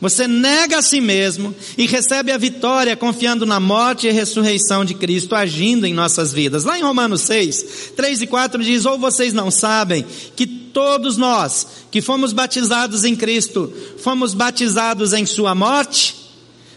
Você 0.00 0.28
nega 0.28 0.78
a 0.78 0.82
si 0.82 1.00
mesmo 1.00 1.54
e 1.76 1.86
recebe 1.86 2.30
a 2.30 2.36
vitória 2.36 2.96
confiando 2.96 3.46
na 3.46 3.58
morte 3.58 4.06
e 4.06 4.10
ressurreição 4.10 4.84
de 4.84 4.94
Cristo 4.94 5.34
agindo 5.34 5.86
em 5.86 5.94
nossas 5.94 6.32
vidas. 6.32 6.64
Lá 6.64 6.78
em 6.78 6.82
Romanos 6.82 7.22
6, 7.22 7.92
3 7.96 8.22
e 8.22 8.26
4 8.26 8.62
diz: 8.62 8.84
Ou 8.84 8.98
vocês 8.98 9.32
não 9.32 9.50
sabem 9.50 10.04
que 10.34 10.46
todos 10.46 11.16
nós 11.16 11.66
que 11.90 12.02
fomos 12.02 12.34
batizados 12.34 13.04
em 13.04 13.16
Cristo, 13.16 13.72
fomos 13.98 14.34
batizados 14.34 15.12
em 15.14 15.24
Sua 15.24 15.54
morte? 15.54 16.25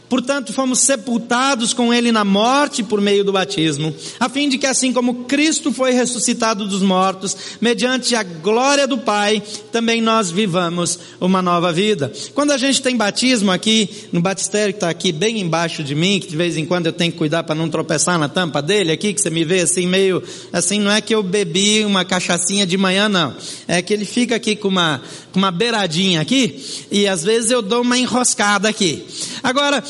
Portanto, 0.09 0.51
fomos 0.51 0.79
sepultados 0.79 1.71
com 1.71 1.93
ele 1.93 2.11
na 2.11 2.25
morte 2.25 2.81
por 2.81 2.99
meio 2.99 3.23
do 3.23 3.31
batismo, 3.31 3.93
a 4.19 4.27
fim 4.27 4.49
de 4.49 4.57
que 4.57 4.65
assim 4.65 4.91
como 4.91 5.25
Cristo 5.25 5.71
foi 5.71 5.91
ressuscitado 5.91 6.67
dos 6.67 6.81
mortos, 6.81 7.37
mediante 7.61 8.15
a 8.15 8.23
glória 8.23 8.87
do 8.87 8.97
Pai, 8.97 9.43
também 9.71 10.01
nós 10.01 10.31
vivamos 10.31 10.97
uma 11.21 11.43
nova 11.43 11.71
vida. 11.71 12.11
Quando 12.33 12.49
a 12.51 12.57
gente 12.57 12.81
tem 12.81 12.97
batismo 12.97 13.51
aqui, 13.51 13.87
no 14.11 14.19
batistério 14.19 14.73
que 14.73 14.77
está 14.77 14.89
aqui 14.89 15.11
bem 15.11 15.39
embaixo 15.39 15.83
de 15.83 15.93
mim, 15.93 16.19
que 16.19 16.27
de 16.27 16.35
vez 16.35 16.57
em 16.57 16.65
quando 16.65 16.87
eu 16.87 16.93
tenho 16.93 17.11
que 17.11 17.17
cuidar 17.19 17.43
para 17.43 17.53
não 17.53 17.69
tropeçar 17.69 18.17
na 18.17 18.27
tampa 18.27 18.63
dele 18.63 18.91
aqui, 18.91 19.13
que 19.13 19.21
você 19.21 19.29
me 19.29 19.45
vê 19.45 19.61
assim 19.61 19.85
meio, 19.85 20.23
assim, 20.51 20.79
não 20.79 20.91
é 20.91 21.01
que 21.01 21.13
eu 21.13 21.21
bebi 21.21 21.85
uma 21.85 22.03
cachaçinha 22.03 22.65
de 22.65 22.77
manhã 22.77 23.07
não, 23.07 23.35
é 23.67 23.79
que 23.79 23.93
ele 23.93 24.05
fica 24.05 24.35
aqui 24.35 24.55
com 24.55 24.69
uma, 24.69 25.03
com 25.31 25.37
uma 25.37 25.51
beiradinha 25.51 26.19
aqui, 26.19 26.59
e 26.89 27.07
às 27.07 27.23
vezes 27.23 27.51
eu 27.51 27.61
dou 27.61 27.83
uma 27.83 27.97
enroscada 27.97 28.67
aqui. 28.67 29.05
Agora, 29.41 29.83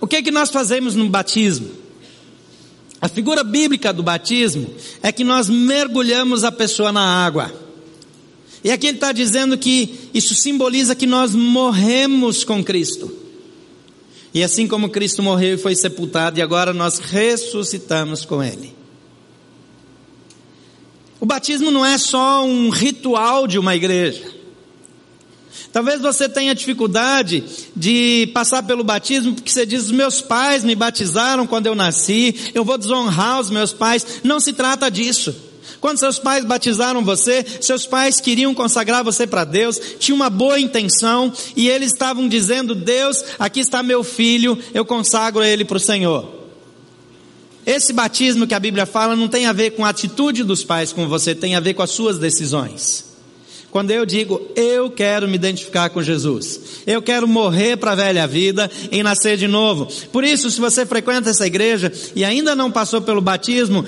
o 0.00 0.06
que 0.06 0.16
é 0.16 0.22
que 0.22 0.30
nós 0.30 0.50
fazemos 0.50 0.94
no 0.94 1.08
batismo? 1.08 1.70
A 3.00 3.08
figura 3.08 3.44
bíblica 3.44 3.92
do 3.92 4.02
batismo 4.02 4.74
é 5.02 5.12
que 5.12 5.24
nós 5.24 5.48
mergulhamos 5.48 6.44
a 6.44 6.52
pessoa 6.52 6.90
na 6.90 7.24
água. 7.24 7.52
E 8.64 8.70
aqui 8.70 8.88
ele 8.88 8.96
está 8.96 9.12
dizendo 9.12 9.56
que 9.56 10.10
isso 10.12 10.34
simboliza 10.34 10.94
que 10.94 11.06
nós 11.06 11.34
morremos 11.34 12.42
com 12.42 12.64
Cristo. 12.64 13.12
E 14.34 14.42
assim 14.42 14.66
como 14.66 14.90
Cristo 14.90 15.22
morreu 15.22 15.54
e 15.54 15.58
foi 15.58 15.74
sepultado, 15.74 16.38
e 16.38 16.42
agora 16.42 16.72
nós 16.72 16.98
ressuscitamos 16.98 18.24
com 18.24 18.42
Ele. 18.42 18.74
O 21.20 21.24
batismo 21.24 21.70
não 21.70 21.84
é 21.84 21.96
só 21.96 22.44
um 22.44 22.68
ritual 22.68 23.46
de 23.46 23.58
uma 23.58 23.74
igreja. 23.74 24.35
Talvez 25.72 26.00
você 26.00 26.28
tenha 26.28 26.54
dificuldade 26.54 27.44
de 27.74 28.30
passar 28.32 28.62
pelo 28.62 28.84
batismo 28.84 29.34
porque 29.34 29.50
você 29.50 29.66
diz: 29.66 29.90
meus 29.90 30.20
pais 30.20 30.64
me 30.64 30.74
batizaram 30.74 31.46
quando 31.46 31.66
eu 31.66 31.74
nasci, 31.74 32.52
eu 32.54 32.64
vou 32.64 32.78
desonrar 32.78 33.40
os 33.40 33.50
meus 33.50 33.72
pais. 33.72 34.20
Não 34.22 34.40
se 34.40 34.52
trata 34.52 34.90
disso. 34.90 35.34
Quando 35.80 35.98
seus 35.98 36.18
pais 36.18 36.44
batizaram 36.44 37.04
você, 37.04 37.44
seus 37.60 37.86
pais 37.86 38.20
queriam 38.20 38.54
consagrar 38.54 39.04
você 39.04 39.26
para 39.26 39.44
Deus, 39.44 39.78
tinham 39.98 40.16
uma 40.16 40.30
boa 40.30 40.58
intenção 40.58 41.32
e 41.54 41.68
eles 41.68 41.92
estavam 41.92 42.28
dizendo: 42.28 42.74
Deus, 42.74 43.22
aqui 43.38 43.60
está 43.60 43.82
meu 43.82 44.02
filho, 44.02 44.58
eu 44.72 44.84
consagro 44.84 45.44
ele 45.44 45.64
para 45.64 45.76
o 45.76 45.80
Senhor. 45.80 46.36
Esse 47.64 47.92
batismo 47.92 48.46
que 48.46 48.54
a 48.54 48.60
Bíblia 48.60 48.86
fala 48.86 49.16
não 49.16 49.26
tem 49.26 49.46
a 49.46 49.52
ver 49.52 49.72
com 49.72 49.84
a 49.84 49.88
atitude 49.88 50.44
dos 50.44 50.62
pais 50.62 50.92
com 50.92 51.08
você, 51.08 51.34
tem 51.34 51.56
a 51.56 51.60
ver 51.60 51.74
com 51.74 51.82
as 51.82 51.90
suas 51.90 52.16
decisões. 52.16 53.15
Quando 53.76 53.90
eu 53.90 54.06
digo, 54.06 54.40
eu 54.56 54.90
quero 54.90 55.28
me 55.28 55.34
identificar 55.34 55.90
com 55.90 56.02
Jesus, 56.02 56.80
eu 56.86 57.02
quero 57.02 57.28
morrer 57.28 57.76
para 57.76 57.92
a 57.92 57.94
velha 57.94 58.26
vida 58.26 58.70
e 58.90 59.02
nascer 59.02 59.36
de 59.36 59.46
novo. 59.46 59.86
Por 60.10 60.24
isso, 60.24 60.50
se 60.50 60.58
você 60.58 60.86
frequenta 60.86 61.28
essa 61.28 61.46
igreja 61.46 61.92
e 62.14 62.24
ainda 62.24 62.56
não 62.56 62.70
passou 62.70 63.02
pelo 63.02 63.20
batismo, 63.20 63.84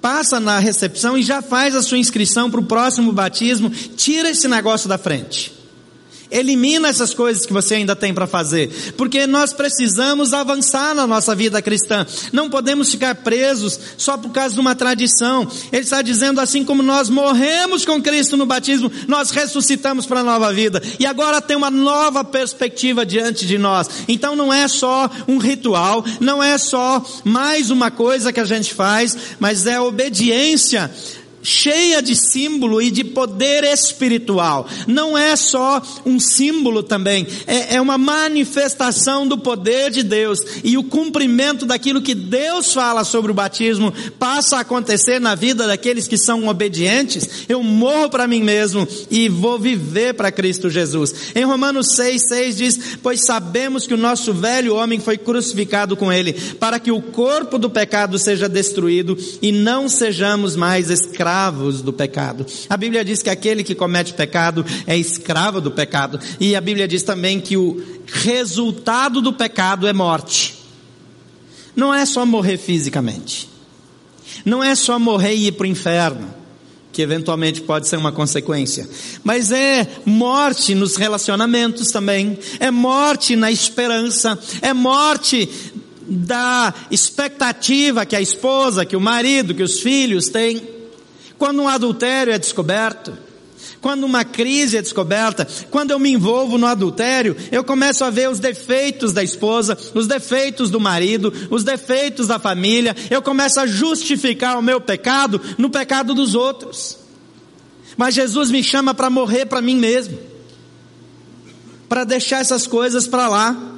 passa 0.00 0.38
na 0.38 0.60
recepção 0.60 1.18
e 1.18 1.24
já 1.24 1.42
faz 1.42 1.74
a 1.74 1.82
sua 1.82 1.98
inscrição 1.98 2.48
para 2.48 2.60
o 2.60 2.64
próximo 2.64 3.12
batismo, 3.12 3.68
tira 3.68 4.30
esse 4.30 4.46
negócio 4.46 4.88
da 4.88 4.96
frente. 4.96 5.51
Elimina 6.32 6.88
essas 6.88 7.12
coisas 7.12 7.44
que 7.44 7.52
você 7.52 7.74
ainda 7.74 7.94
tem 7.94 8.14
para 8.14 8.26
fazer, 8.26 8.94
porque 8.96 9.26
nós 9.26 9.52
precisamos 9.52 10.32
avançar 10.32 10.94
na 10.94 11.06
nossa 11.06 11.34
vida 11.34 11.60
cristã. 11.60 12.06
Não 12.32 12.48
podemos 12.48 12.90
ficar 12.90 13.14
presos 13.16 13.78
só 13.98 14.16
por 14.16 14.30
causa 14.30 14.54
de 14.54 14.60
uma 14.60 14.74
tradição. 14.74 15.46
Ele 15.70 15.82
está 15.82 16.00
dizendo 16.00 16.40
assim 16.40 16.64
como 16.64 16.82
nós 16.82 17.10
morremos 17.10 17.84
com 17.84 18.02
Cristo 18.02 18.36
no 18.36 18.46
batismo, 18.46 18.90
nós 19.06 19.30
ressuscitamos 19.30 20.06
para 20.06 20.20
a 20.20 20.24
nova 20.24 20.52
vida. 20.52 20.82
E 20.98 21.06
agora 21.06 21.40
tem 21.40 21.56
uma 21.56 21.70
nova 21.70 22.24
perspectiva 22.24 23.04
diante 23.04 23.46
de 23.46 23.58
nós. 23.58 23.88
Então 24.08 24.34
não 24.34 24.52
é 24.52 24.66
só 24.68 25.10
um 25.28 25.38
ritual, 25.38 26.04
não 26.18 26.42
é 26.42 26.56
só 26.56 27.04
mais 27.24 27.70
uma 27.70 27.90
coisa 27.90 28.32
que 28.32 28.40
a 28.40 28.44
gente 28.44 28.72
faz, 28.72 29.16
mas 29.38 29.66
é 29.66 29.78
obediência 29.78 30.90
cheia 31.42 32.00
de 32.00 32.14
símbolo 32.14 32.80
e 32.80 32.90
de 32.90 33.02
poder 33.02 33.64
espiritual. 33.64 34.68
Não 34.86 35.18
é 35.18 35.34
só 35.34 35.82
um 36.06 36.20
símbolo 36.20 36.82
também, 36.82 37.26
é, 37.46 37.76
é, 37.76 37.80
uma 37.80 37.98
manifestação 37.98 39.26
do 39.26 39.36
poder 39.36 39.90
de 39.90 40.02
Deus 40.02 40.38
e 40.62 40.78
o 40.78 40.84
cumprimento 40.84 41.66
daquilo 41.66 42.00
que 42.00 42.14
Deus 42.14 42.72
fala 42.72 43.04
sobre 43.04 43.32
o 43.32 43.34
batismo 43.34 43.92
passa 44.18 44.56
a 44.56 44.60
acontecer 44.60 45.20
na 45.20 45.34
vida 45.34 45.66
daqueles 45.66 46.06
que 46.06 46.16
são 46.16 46.46
obedientes. 46.46 47.44
Eu 47.48 47.62
morro 47.62 48.08
para 48.08 48.28
mim 48.28 48.42
mesmo 48.42 48.86
e 49.10 49.28
vou 49.28 49.58
viver 49.58 50.14
para 50.14 50.30
Cristo 50.30 50.70
Jesus. 50.70 51.32
Em 51.34 51.44
Romanos 51.44 51.94
6, 51.96 52.22
6 52.28 52.56
diz: 52.56 52.80
Pois 53.02 53.24
sabemos 53.24 53.86
que 53.86 53.94
o 53.94 53.98
nosso 53.98 54.32
velho 54.32 54.76
homem 54.76 55.00
foi 55.00 55.18
crucificado 55.18 55.96
com 55.96 56.12
ele, 56.12 56.32
para 56.60 56.78
que 56.78 56.92
o 56.92 57.02
corpo 57.02 57.58
do 57.58 57.70
pecado 57.70 58.18
seja 58.18 58.48
destruído 58.48 59.18
e 59.40 59.50
não 59.50 59.88
sejamos 59.88 60.54
mais 60.54 60.90
escravos 60.90 61.31
escravos 61.32 61.80
do 61.80 61.92
pecado. 61.92 62.44
A 62.68 62.76
Bíblia 62.76 63.04
diz 63.04 63.22
que 63.22 63.30
aquele 63.30 63.64
que 63.64 63.74
comete 63.74 64.12
pecado 64.12 64.64
é 64.86 64.96
escravo 64.96 65.60
do 65.60 65.70
pecado. 65.70 66.20
E 66.38 66.54
a 66.54 66.60
Bíblia 66.60 66.86
diz 66.86 67.02
também 67.02 67.40
que 67.40 67.56
o 67.56 67.82
resultado 68.06 69.22
do 69.22 69.32
pecado 69.32 69.86
é 69.86 69.92
morte. 69.92 70.58
Não 71.74 71.92
é 71.92 72.04
só 72.04 72.26
morrer 72.26 72.58
fisicamente. 72.58 73.48
Não 74.44 74.62
é 74.62 74.74
só 74.74 74.98
morrer 74.98 75.34
e 75.34 75.46
ir 75.46 75.52
para 75.52 75.64
o 75.64 75.66
inferno 75.66 76.42
que 76.92 77.00
eventualmente 77.00 77.62
pode 77.62 77.88
ser 77.88 77.96
uma 77.96 78.12
consequência, 78.12 78.86
mas 79.24 79.50
é 79.50 79.88
morte 80.04 80.74
nos 80.74 80.96
relacionamentos 80.96 81.90
também, 81.90 82.38
é 82.60 82.70
morte 82.70 83.34
na 83.34 83.50
esperança, 83.50 84.38
é 84.60 84.74
morte 84.74 85.48
da 86.06 86.74
expectativa 86.90 88.04
que 88.04 88.14
a 88.14 88.20
esposa, 88.20 88.84
que 88.84 88.94
o 88.94 89.00
marido, 89.00 89.54
que 89.54 89.62
os 89.62 89.80
filhos 89.80 90.28
têm. 90.28 90.81
Quando 91.42 91.60
um 91.60 91.66
adultério 91.66 92.32
é 92.32 92.38
descoberto, 92.38 93.18
quando 93.80 94.04
uma 94.04 94.24
crise 94.24 94.76
é 94.76 94.80
descoberta, 94.80 95.44
quando 95.72 95.90
eu 95.90 95.98
me 95.98 96.12
envolvo 96.12 96.56
no 96.56 96.68
adultério, 96.68 97.36
eu 97.50 97.64
começo 97.64 98.04
a 98.04 98.10
ver 98.10 98.30
os 98.30 98.38
defeitos 98.38 99.12
da 99.12 99.24
esposa, 99.24 99.76
os 99.92 100.06
defeitos 100.06 100.70
do 100.70 100.78
marido, 100.78 101.32
os 101.50 101.64
defeitos 101.64 102.28
da 102.28 102.38
família, 102.38 102.94
eu 103.10 103.20
começo 103.20 103.58
a 103.58 103.66
justificar 103.66 104.56
o 104.56 104.62
meu 104.62 104.80
pecado 104.80 105.40
no 105.58 105.68
pecado 105.68 106.14
dos 106.14 106.36
outros. 106.36 106.96
Mas 107.96 108.14
Jesus 108.14 108.48
me 108.52 108.62
chama 108.62 108.94
para 108.94 109.10
morrer 109.10 109.44
para 109.46 109.60
mim 109.60 109.74
mesmo, 109.74 110.16
para 111.88 112.04
deixar 112.04 112.38
essas 112.38 112.68
coisas 112.68 113.08
para 113.08 113.26
lá. 113.26 113.71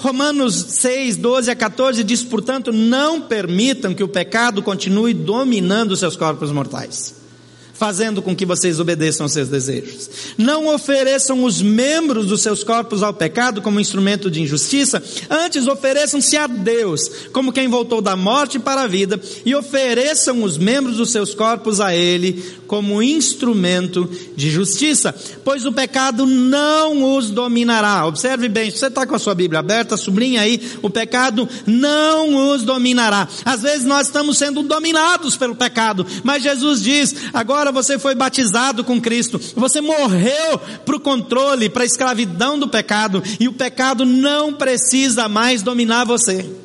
Romanos 0.00 0.54
6, 0.54 1.18
12 1.18 1.50
a 1.50 1.54
14 1.54 2.02
diz, 2.02 2.24
portanto, 2.24 2.72
não 2.72 3.20
permitam 3.20 3.94
que 3.94 4.02
o 4.02 4.08
pecado 4.08 4.62
continue 4.62 5.12
dominando 5.12 5.96
seus 5.96 6.16
corpos 6.16 6.50
mortais 6.50 7.19
fazendo 7.80 8.20
com 8.20 8.36
que 8.36 8.44
vocês 8.44 8.78
obedeçam 8.78 9.24
aos 9.24 9.32
seus 9.32 9.48
desejos. 9.48 10.10
Não 10.36 10.66
ofereçam 10.66 11.42
os 11.44 11.62
membros 11.62 12.26
dos 12.26 12.42
seus 12.42 12.62
corpos 12.62 13.02
ao 13.02 13.14
pecado 13.14 13.62
como 13.62 13.80
instrumento 13.80 14.30
de 14.30 14.42
injustiça, 14.42 15.02
antes 15.30 15.66
ofereçam-se 15.66 16.36
a 16.36 16.46
Deus, 16.46 17.00
como 17.32 17.54
quem 17.54 17.68
voltou 17.68 18.02
da 18.02 18.14
morte 18.14 18.58
para 18.58 18.82
a 18.82 18.86
vida, 18.86 19.18
e 19.46 19.54
ofereçam 19.54 20.42
os 20.42 20.58
membros 20.58 20.98
dos 20.98 21.10
seus 21.10 21.32
corpos 21.34 21.80
a 21.80 21.96
Ele 21.96 22.44
como 22.66 23.02
instrumento 23.02 24.08
de 24.36 24.50
justiça, 24.50 25.12
pois 25.42 25.64
o 25.64 25.72
pecado 25.72 26.26
não 26.26 27.16
os 27.16 27.30
dominará. 27.30 28.06
Observe 28.06 28.48
bem, 28.48 28.70
se 28.70 28.78
você 28.78 28.86
está 28.86 29.06
com 29.06 29.14
a 29.14 29.18
sua 29.18 29.34
Bíblia 29.34 29.58
aberta, 29.58 29.96
sublinha 29.96 30.42
aí, 30.42 30.60
o 30.82 30.90
pecado 30.90 31.48
não 31.66 32.52
os 32.52 32.62
dominará. 32.62 33.26
Às 33.44 33.62
vezes 33.62 33.86
nós 33.86 34.06
estamos 34.06 34.38
sendo 34.38 34.62
dominados 34.62 35.36
pelo 35.36 35.56
pecado, 35.56 36.06
mas 36.22 36.42
Jesus 36.42 36.82
diz, 36.82 37.12
agora 37.32 37.69
você 37.70 37.98
foi 37.98 38.14
batizado 38.14 38.84
com 38.84 39.00
Cristo, 39.00 39.40
você 39.56 39.80
morreu 39.80 40.58
para 40.84 40.96
o 40.96 41.00
controle, 41.00 41.68
para 41.68 41.82
a 41.82 41.86
escravidão 41.86 42.58
do 42.58 42.68
pecado, 42.68 43.22
e 43.38 43.48
o 43.48 43.52
pecado 43.52 44.04
não 44.04 44.52
precisa 44.52 45.28
mais 45.28 45.62
dominar 45.62 46.04
você. 46.04 46.59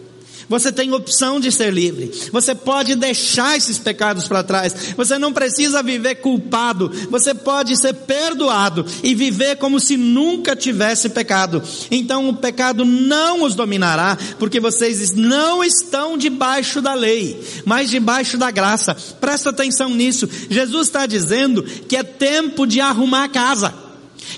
Você 0.47 0.71
tem 0.71 0.93
opção 0.93 1.39
de 1.39 1.51
ser 1.51 1.73
livre. 1.73 2.11
Você 2.31 2.53
pode 2.53 2.95
deixar 2.95 3.57
esses 3.57 3.77
pecados 3.77 4.27
para 4.27 4.43
trás. 4.43 4.93
Você 4.95 5.17
não 5.17 5.33
precisa 5.33 5.81
viver 5.81 6.15
culpado. 6.15 6.91
Você 7.09 7.33
pode 7.33 7.79
ser 7.79 7.93
perdoado 7.93 8.85
e 9.03 9.15
viver 9.15 9.57
como 9.57 9.79
se 9.79 9.97
nunca 9.97 10.55
tivesse 10.55 11.09
pecado. 11.09 11.61
Então 11.89 12.29
o 12.29 12.35
pecado 12.35 12.85
não 12.85 13.43
os 13.43 13.55
dominará, 13.55 14.17
porque 14.37 14.59
vocês 14.59 15.13
não 15.13 15.63
estão 15.63 16.17
debaixo 16.17 16.81
da 16.81 16.93
lei, 16.93 17.41
mas 17.65 17.89
debaixo 17.89 18.37
da 18.37 18.51
graça. 18.51 18.95
Presta 19.19 19.49
atenção 19.49 19.89
nisso. 19.89 20.29
Jesus 20.49 20.87
está 20.87 21.05
dizendo 21.05 21.63
que 21.63 21.95
é 21.95 22.03
tempo 22.03 22.65
de 22.65 22.79
arrumar 22.79 23.25
a 23.25 23.29
casa 23.29 23.85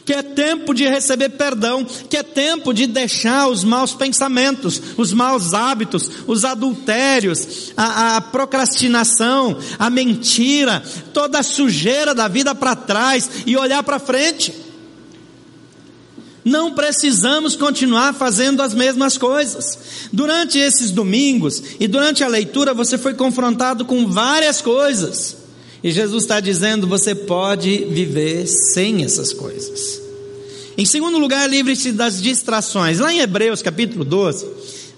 que 0.06 0.14
é 0.14 0.22
tempo 0.22 0.74
de 0.74 0.88
receber 0.88 1.30
perdão, 1.30 1.86
que 1.86 2.18
é 2.18 2.24
tempo 2.24 2.74
de 2.74 2.88
deixar 2.88 3.48
os 3.48 3.64
maus 3.64 3.94
pensamentos, 3.94 4.82
os 4.98 5.14
maus 5.14 5.54
hábitos, 5.54 6.10
os 6.26 6.46
adultérios, 6.46 7.72
a, 7.76 8.18
a 8.18 8.22
procrastinação, 8.22 9.58
a 9.78 9.90
mentira, 9.90 10.84
toda 11.14 11.40
a 11.40 11.44
sujeira 11.44 12.14
da 12.14 12.28
vida 12.28 12.54
para 12.56 12.76
trás 12.76 13.30
e 13.46 13.56
olhar 13.58 13.84
para 13.84 14.00
frente. 14.00 14.54
Não 16.44 16.74
precisamos 16.74 17.58
continuar 17.58 18.14
fazendo 18.14 18.62
as 18.62 18.74
mesmas 18.74 19.18
coisas. 19.18 19.78
Durante 20.14 20.58
esses 20.58 20.92
domingos 20.92 21.62
e 21.78 21.90
durante 21.90 22.24
a 22.24 22.28
leitura 22.30 22.74
você 22.74 22.98
foi 22.98 23.14
confrontado 23.14 23.84
com 23.84 24.08
várias 24.08 24.62
coisas. 24.62 25.47
E 25.88 25.92
Jesus 25.94 26.24
está 26.24 26.42
dizendo: 26.42 26.86
você 26.86 27.16
pode 27.16 27.86
viver 27.86 28.46
sem 28.46 29.06
essas 29.06 29.32
coisas. 29.32 30.02
Em 30.78 30.86
segundo 30.86 31.18
lugar, 31.18 31.50
livre-se 31.50 31.94
das 31.94 32.22
distrações. 32.22 33.00
Lá 33.00 33.14
em 33.14 33.20
Hebreus 33.20 33.62
capítulo 33.62 34.04
12, 34.04 34.48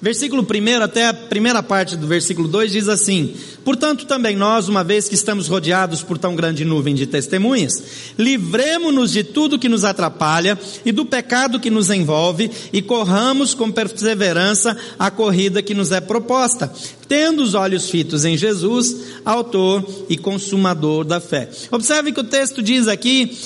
versículo 0.02 0.44
1 0.44 0.82
até 0.82 1.08
a 1.08 1.14
primeira 1.14 1.62
parte 1.62 1.96
do 1.96 2.08
versículo 2.08 2.48
2 2.48 2.72
diz 2.72 2.88
assim: 2.88 3.34
Portanto, 3.64 4.06
também 4.06 4.36
nós, 4.36 4.68
uma 4.68 4.84
vez 4.84 5.08
que 5.08 5.16
estamos 5.16 5.48
rodeados 5.48 6.02
por 6.02 6.18
tão 6.18 6.36
grande 6.36 6.64
nuvem 6.64 6.96
de 6.96 7.06
testemunhas, 7.06 7.84
livremos-nos 8.18 9.12
de 9.12 9.24
tudo 9.24 9.60
que 9.60 9.70
nos 9.70 9.84
atrapalha 9.84 10.58
e 10.86 10.92
do 10.92 11.06
pecado 11.06 11.60
que 11.60 11.70
nos 11.70 11.90
envolve 11.90 12.50
e 12.72 12.82
corramos 12.82 13.54
com 13.54 13.72
perseverança 13.72 14.76
a 14.98 15.12
corrida 15.12 15.62
que 15.62 15.74
nos 15.74 15.92
é 15.92 16.00
proposta, 16.00 16.72
tendo 17.08 17.44
os 17.44 17.54
olhos 17.54 17.90
fitos 17.90 18.26
em 18.26 18.38
Jesus, 18.38 18.96
autor 19.26 19.86
e 20.10 20.18
consumador 20.18 21.04
da 21.04 21.20
fé. 21.20 21.50
Observe 21.72 22.12
que 22.12 22.22
o 22.22 22.24
texto 22.24 22.62
diz 22.62 22.88
aqui 22.88 23.38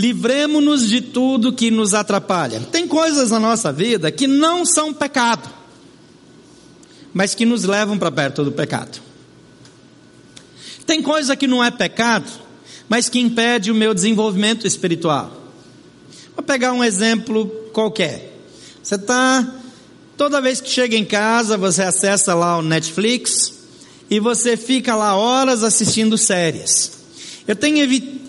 livremos-nos 0.00 0.88
de 0.88 1.02
tudo 1.02 1.52
que 1.52 1.70
nos 1.70 1.92
atrapalha. 1.92 2.60
Tem 2.72 2.88
coisas 2.88 3.30
na 3.30 3.38
nossa 3.38 3.70
vida 3.70 4.10
que 4.10 4.26
não 4.26 4.64
são 4.64 4.94
pecado, 4.94 5.48
mas 7.12 7.34
que 7.34 7.44
nos 7.44 7.64
levam 7.64 7.98
para 7.98 8.10
perto 8.10 8.42
do 8.42 8.50
pecado. 8.50 8.98
Tem 10.86 11.02
coisa 11.02 11.36
que 11.36 11.46
não 11.46 11.62
é 11.62 11.70
pecado, 11.70 12.30
mas 12.88 13.10
que 13.10 13.20
impede 13.20 13.70
o 13.70 13.74
meu 13.74 13.92
desenvolvimento 13.92 14.66
espiritual. 14.66 15.36
Vou 16.34 16.42
pegar 16.42 16.72
um 16.72 16.82
exemplo 16.82 17.46
qualquer. 17.74 18.38
Você 18.82 18.94
está, 18.94 19.46
toda 20.16 20.40
vez 20.40 20.62
que 20.62 20.70
chega 20.70 20.96
em 20.96 21.04
casa, 21.04 21.58
você 21.58 21.82
acessa 21.82 22.34
lá 22.34 22.56
o 22.56 22.62
Netflix 22.62 23.52
e 24.08 24.18
você 24.18 24.56
fica 24.56 24.96
lá 24.96 25.14
horas 25.14 25.62
assistindo 25.62 26.16
séries. 26.16 26.92
Eu 27.46 27.54
tenho 27.54 27.78
evitado 27.78 28.19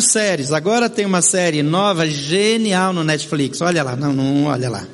séries. 0.00 0.52
Agora 0.52 0.88
tem 0.88 1.06
uma 1.06 1.22
série 1.22 1.62
nova, 1.62 2.06
genial 2.06 2.92
no 2.92 3.02
Netflix. 3.02 3.60
Olha 3.60 3.82
lá, 3.82 3.96
não, 3.96 4.12
não, 4.12 4.44
olha 4.44 4.70
lá. 4.70 4.86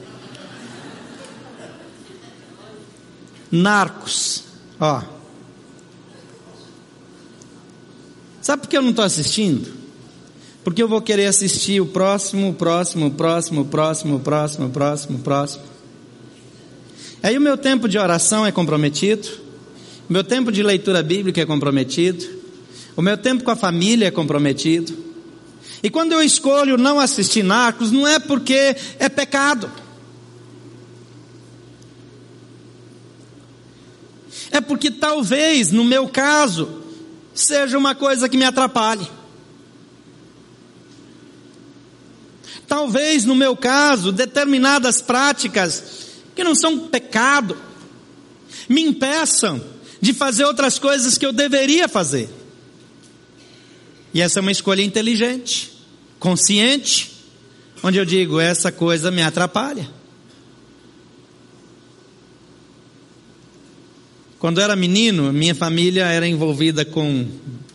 Narcos. 3.50 4.44
Ó. 4.80 5.02
Sabe 8.40 8.62
por 8.62 8.68
que 8.68 8.76
eu 8.76 8.82
não 8.82 8.90
estou 8.90 9.04
assistindo? 9.04 9.76
Porque 10.64 10.82
eu 10.82 10.88
vou 10.88 11.00
querer 11.00 11.26
assistir 11.26 11.80
o 11.80 11.86
próximo, 11.86 12.50
o 12.50 12.54
próximo, 12.54 13.06
o 13.06 13.10
próximo, 13.10 13.62
o 13.62 13.64
próximo, 13.64 14.16
o 14.16 14.20
próximo, 14.20 14.66
o 14.66 14.70
próximo, 14.70 15.18
o 15.18 15.20
próximo. 15.20 15.64
Aí 17.22 17.36
o 17.36 17.40
meu 17.40 17.56
tempo 17.56 17.88
de 17.88 17.98
oração 17.98 18.46
é 18.46 18.52
comprometido, 18.52 19.28
o 20.08 20.12
meu 20.12 20.22
tempo 20.22 20.52
de 20.52 20.62
leitura 20.62 21.02
bíblica 21.02 21.40
é 21.40 21.46
comprometido, 21.46 22.37
o 22.98 23.00
meu 23.00 23.16
tempo 23.16 23.44
com 23.44 23.52
a 23.52 23.54
família 23.54 24.08
é 24.08 24.10
comprometido. 24.10 24.92
E 25.80 25.88
quando 25.88 26.10
eu 26.10 26.20
escolho 26.20 26.76
não 26.76 26.98
assistir 26.98 27.44
Narcos, 27.44 27.92
não 27.92 28.04
é 28.04 28.18
porque 28.18 28.74
é 28.98 29.08
pecado. 29.08 29.70
É 34.50 34.60
porque 34.60 34.90
talvez, 34.90 35.70
no 35.70 35.84
meu 35.84 36.08
caso, 36.08 36.82
seja 37.32 37.78
uma 37.78 37.94
coisa 37.94 38.28
que 38.28 38.36
me 38.36 38.44
atrapalhe. 38.44 39.08
Talvez, 42.66 43.24
no 43.24 43.36
meu 43.36 43.56
caso, 43.56 44.10
determinadas 44.10 45.00
práticas 45.00 46.08
que 46.34 46.42
não 46.42 46.56
são 46.56 46.88
pecado 46.88 47.56
me 48.68 48.82
impeçam 48.82 49.64
de 50.00 50.12
fazer 50.12 50.46
outras 50.46 50.80
coisas 50.80 51.16
que 51.16 51.24
eu 51.24 51.32
deveria 51.32 51.86
fazer. 51.86 52.37
E 54.12 54.20
essa 54.20 54.38
é 54.38 54.42
uma 54.42 54.52
escolha 54.52 54.82
inteligente, 54.82 55.72
consciente, 56.18 57.12
onde 57.82 57.98
eu 57.98 58.04
digo: 58.04 58.40
essa 58.40 58.72
coisa 58.72 59.10
me 59.10 59.22
atrapalha. 59.22 59.88
Quando 64.38 64.58
eu 64.58 64.64
era 64.64 64.76
menino, 64.76 65.32
minha 65.32 65.54
família 65.54 66.06
era 66.06 66.26
envolvida 66.26 66.84
com 66.84 67.26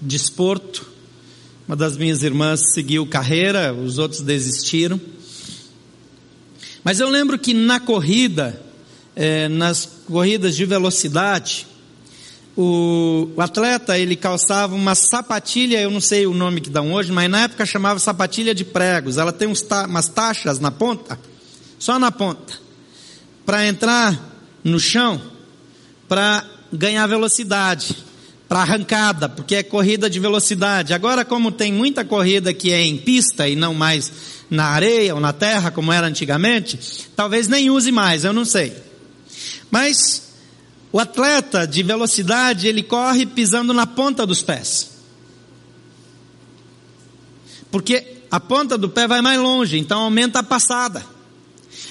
desporto. 0.02 0.92
Uma 1.68 1.76
das 1.76 1.98
minhas 1.98 2.24
irmãs 2.24 2.74
seguiu 2.74 3.06
carreira, 3.06 3.74
os 3.74 3.98
outros 3.98 4.22
desistiram. 4.22 5.00
Mas 6.84 7.00
eu 7.00 7.10
lembro 7.10 7.38
que 7.38 7.54
na 7.54 7.80
corrida, 7.80 8.62
é, 9.16 9.48
nas 9.48 9.86
corridas 10.06 10.56
de 10.56 10.66
velocidade, 10.66 11.68
o, 12.56 13.30
o, 13.36 13.42
atleta 13.42 13.98
ele 13.98 14.16
calçava 14.16 14.76
uma 14.76 14.94
sapatilha, 14.94 15.82
eu 15.82 15.90
não 15.90 16.02
sei 16.02 16.28
o 16.28 16.34
nome 16.34 16.62
que 16.62 16.70
dão 16.70 16.94
hoje, 16.94 17.12
mas 17.12 17.30
na 17.30 17.44
época 17.44 17.66
chamava 17.66 18.00
sapatilha 18.00 18.54
de 18.54 18.64
pregos. 18.64 19.18
Ela 19.18 19.32
tem 19.32 19.48
uns 19.48 19.66
umas 19.88 20.08
taxas 20.08 20.60
na 20.60 20.70
ponta, 20.70 21.20
só 21.80 21.98
na 21.98 22.12
ponta, 22.12 22.54
para 23.46 23.66
entrar 23.66 24.20
no 24.64 24.80
chão, 24.80 25.22
para 26.08 26.46
ganhar 26.72 27.08
velocidade, 27.08 27.96
para 28.48 28.62
arrancada, 28.62 29.28
porque 29.28 29.56
é 29.56 29.64
corrida 29.64 30.08
de 30.08 30.20
velocidade. 30.20 30.94
Agora, 30.94 31.26
como 31.26 31.52
tem 31.52 31.74
muita 31.74 32.06
corrida 32.06 32.54
que 32.54 32.72
é 32.72 32.82
em 32.82 32.98
pista 32.98 33.48
e 33.48 33.56
não 33.56 33.74
mais 33.74 34.12
na 34.48 34.66
areia 34.66 35.16
ou 35.16 35.20
na 35.20 35.34
terra, 35.34 35.72
como 35.72 35.92
era 35.92 36.06
antigamente, 36.06 37.10
talvez 37.16 37.48
nem 37.48 37.72
use 37.72 37.92
mais, 37.92 38.24
eu 38.24 38.32
não 38.32 38.46
sei. 38.46 38.74
Mas 39.72 40.23
o 40.94 41.00
atleta 41.00 41.66
de 41.66 41.82
velocidade, 41.82 42.68
ele 42.68 42.84
corre 42.84 43.26
pisando 43.26 43.74
na 43.74 43.88
ponta 43.88 44.28
dos 44.28 44.44
pés. 44.44 44.92
Porque 47.72 48.18
a 48.30 48.40
ponta 48.40 48.78
do 48.78 48.88
pé 48.88 49.08
vai 49.08 49.20
mais 49.20 49.40
longe, 49.40 49.80
então 49.80 50.02
aumenta 50.02 50.40
a 50.40 50.44
passada. 50.44 51.04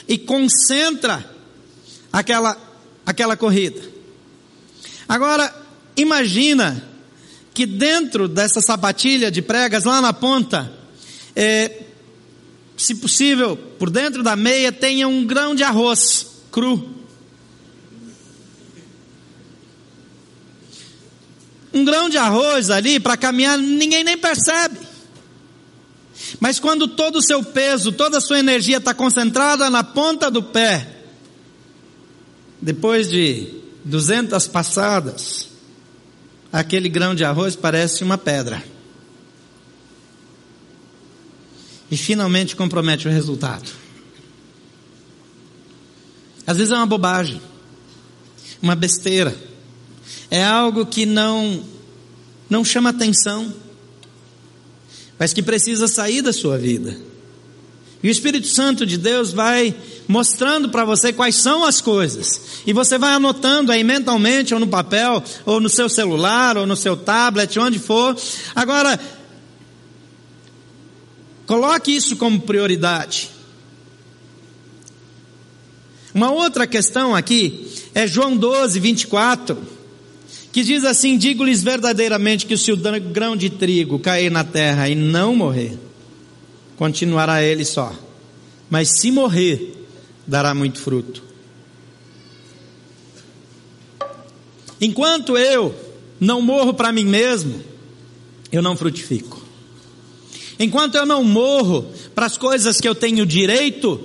E 0.06 0.16
concentra 0.16 1.28
aquela, 2.12 2.56
aquela 3.04 3.36
corrida. 3.36 3.82
Agora, 5.08 5.52
imagina 5.96 6.88
que 7.52 7.66
dentro 7.66 8.28
dessa 8.28 8.60
sapatilha 8.60 9.32
de 9.32 9.42
pregas, 9.42 9.82
lá 9.82 10.00
na 10.00 10.12
ponta, 10.12 10.72
é, 11.34 11.82
se 12.76 12.94
possível, 12.94 13.56
por 13.56 13.90
dentro 13.90 14.22
da 14.22 14.36
meia 14.36 14.70
tenha 14.70 15.08
um 15.08 15.26
grão 15.26 15.56
de 15.56 15.64
arroz 15.64 16.44
cru. 16.52 17.01
Um 21.72 21.85
grão 21.85 22.08
de 22.08 22.18
arroz 22.18 22.70
ali 22.70 23.00
para 23.00 23.16
caminhar, 23.16 23.58
ninguém 23.58 24.04
nem 24.04 24.18
percebe. 24.18 24.78
Mas 26.38 26.58
quando 26.58 26.88
todo 26.88 27.16
o 27.16 27.22
seu 27.22 27.42
peso, 27.42 27.92
toda 27.92 28.18
a 28.18 28.20
sua 28.20 28.38
energia 28.38 28.78
está 28.78 28.94
concentrada 28.94 29.70
na 29.70 29.82
ponta 29.82 30.30
do 30.30 30.42
pé, 30.42 30.88
depois 32.61 33.11
de 33.11 33.48
200 33.85 34.46
passadas, 34.48 35.48
aquele 36.52 36.88
grão 36.88 37.14
de 37.14 37.24
arroz 37.24 37.56
parece 37.56 38.04
uma 38.04 38.16
pedra. 38.16 38.62
E 41.90 41.96
finalmente 41.96 42.56
compromete 42.56 43.08
o 43.08 43.11
resultado. 43.11 43.68
Às 46.46 46.56
vezes 46.56 46.72
é 46.72 46.76
uma 46.76 46.87
bobagem, 46.87 47.40
uma 48.61 48.74
besteira, 48.74 49.37
é 50.30 50.42
algo 50.42 50.86
que 50.86 51.06
não 51.06 51.62
não 52.48 52.64
chama 52.64 52.90
atenção, 52.90 53.52
mas 55.18 55.32
que 55.32 55.42
precisa 55.42 55.88
sair 55.88 56.20
da 56.20 56.32
sua 56.32 56.58
vida. 56.58 56.96
E 58.02 58.08
o 58.08 58.10
Espírito 58.10 58.48
Santo 58.48 58.84
de 58.84 58.98
Deus 58.98 59.32
vai 59.32 59.74
mostrando 60.08 60.68
para 60.68 60.84
você 60.84 61.12
quais 61.12 61.36
são 61.36 61.64
as 61.64 61.80
coisas. 61.80 62.62
E 62.66 62.72
você 62.72 62.98
vai 62.98 63.12
anotando 63.12 63.70
aí 63.70 63.84
mentalmente, 63.84 64.52
ou 64.52 64.58
no 64.58 64.66
papel, 64.66 65.22
ou 65.46 65.60
no 65.60 65.68
seu 65.68 65.88
celular, 65.88 66.58
ou 66.58 66.66
no 66.66 66.76
seu 66.76 66.96
tablet, 66.96 67.58
onde 67.58 67.78
for. 67.78 68.16
Agora, 68.54 68.98
coloque 71.46 71.94
isso 71.94 72.16
como 72.16 72.40
prioridade. 72.40 73.30
Uma 76.12 76.30
outra 76.30 76.66
questão 76.66 77.14
aqui 77.14 77.70
é 77.94 78.06
João 78.06 78.36
12, 78.36 78.80
24, 78.80 79.56
que 80.52 80.62
diz 80.62 80.84
assim: 80.84 81.16
Digo-lhes 81.16 81.62
verdadeiramente 81.62 82.46
que 82.46 82.56
se 82.56 82.70
o 82.70 82.76
grão 82.76 83.34
de 83.34 83.50
trigo 83.50 83.98
cair 83.98 84.30
na 84.30 84.44
terra 84.44 84.88
e 84.88 84.94
não 84.94 85.34
morrer, 85.34 85.78
continuará 86.76 87.42
ele 87.42 87.64
só. 87.64 87.92
Mas 88.68 89.00
se 89.00 89.10
morrer, 89.10 89.86
dará 90.26 90.54
muito 90.54 90.78
fruto. 90.78 91.22
Enquanto 94.80 95.38
eu 95.38 95.74
não 96.20 96.42
morro 96.42 96.74
para 96.74 96.92
mim 96.92 97.04
mesmo, 97.04 97.62
eu 98.50 98.60
não 98.60 98.76
frutifico. 98.76 99.40
Enquanto 100.58 100.96
eu 100.96 101.06
não 101.06 101.24
morro 101.24 101.90
para 102.14 102.26
as 102.26 102.36
coisas 102.36 102.80
que 102.80 102.88
eu 102.88 102.94
tenho 102.94 103.24
direito, 103.24 104.00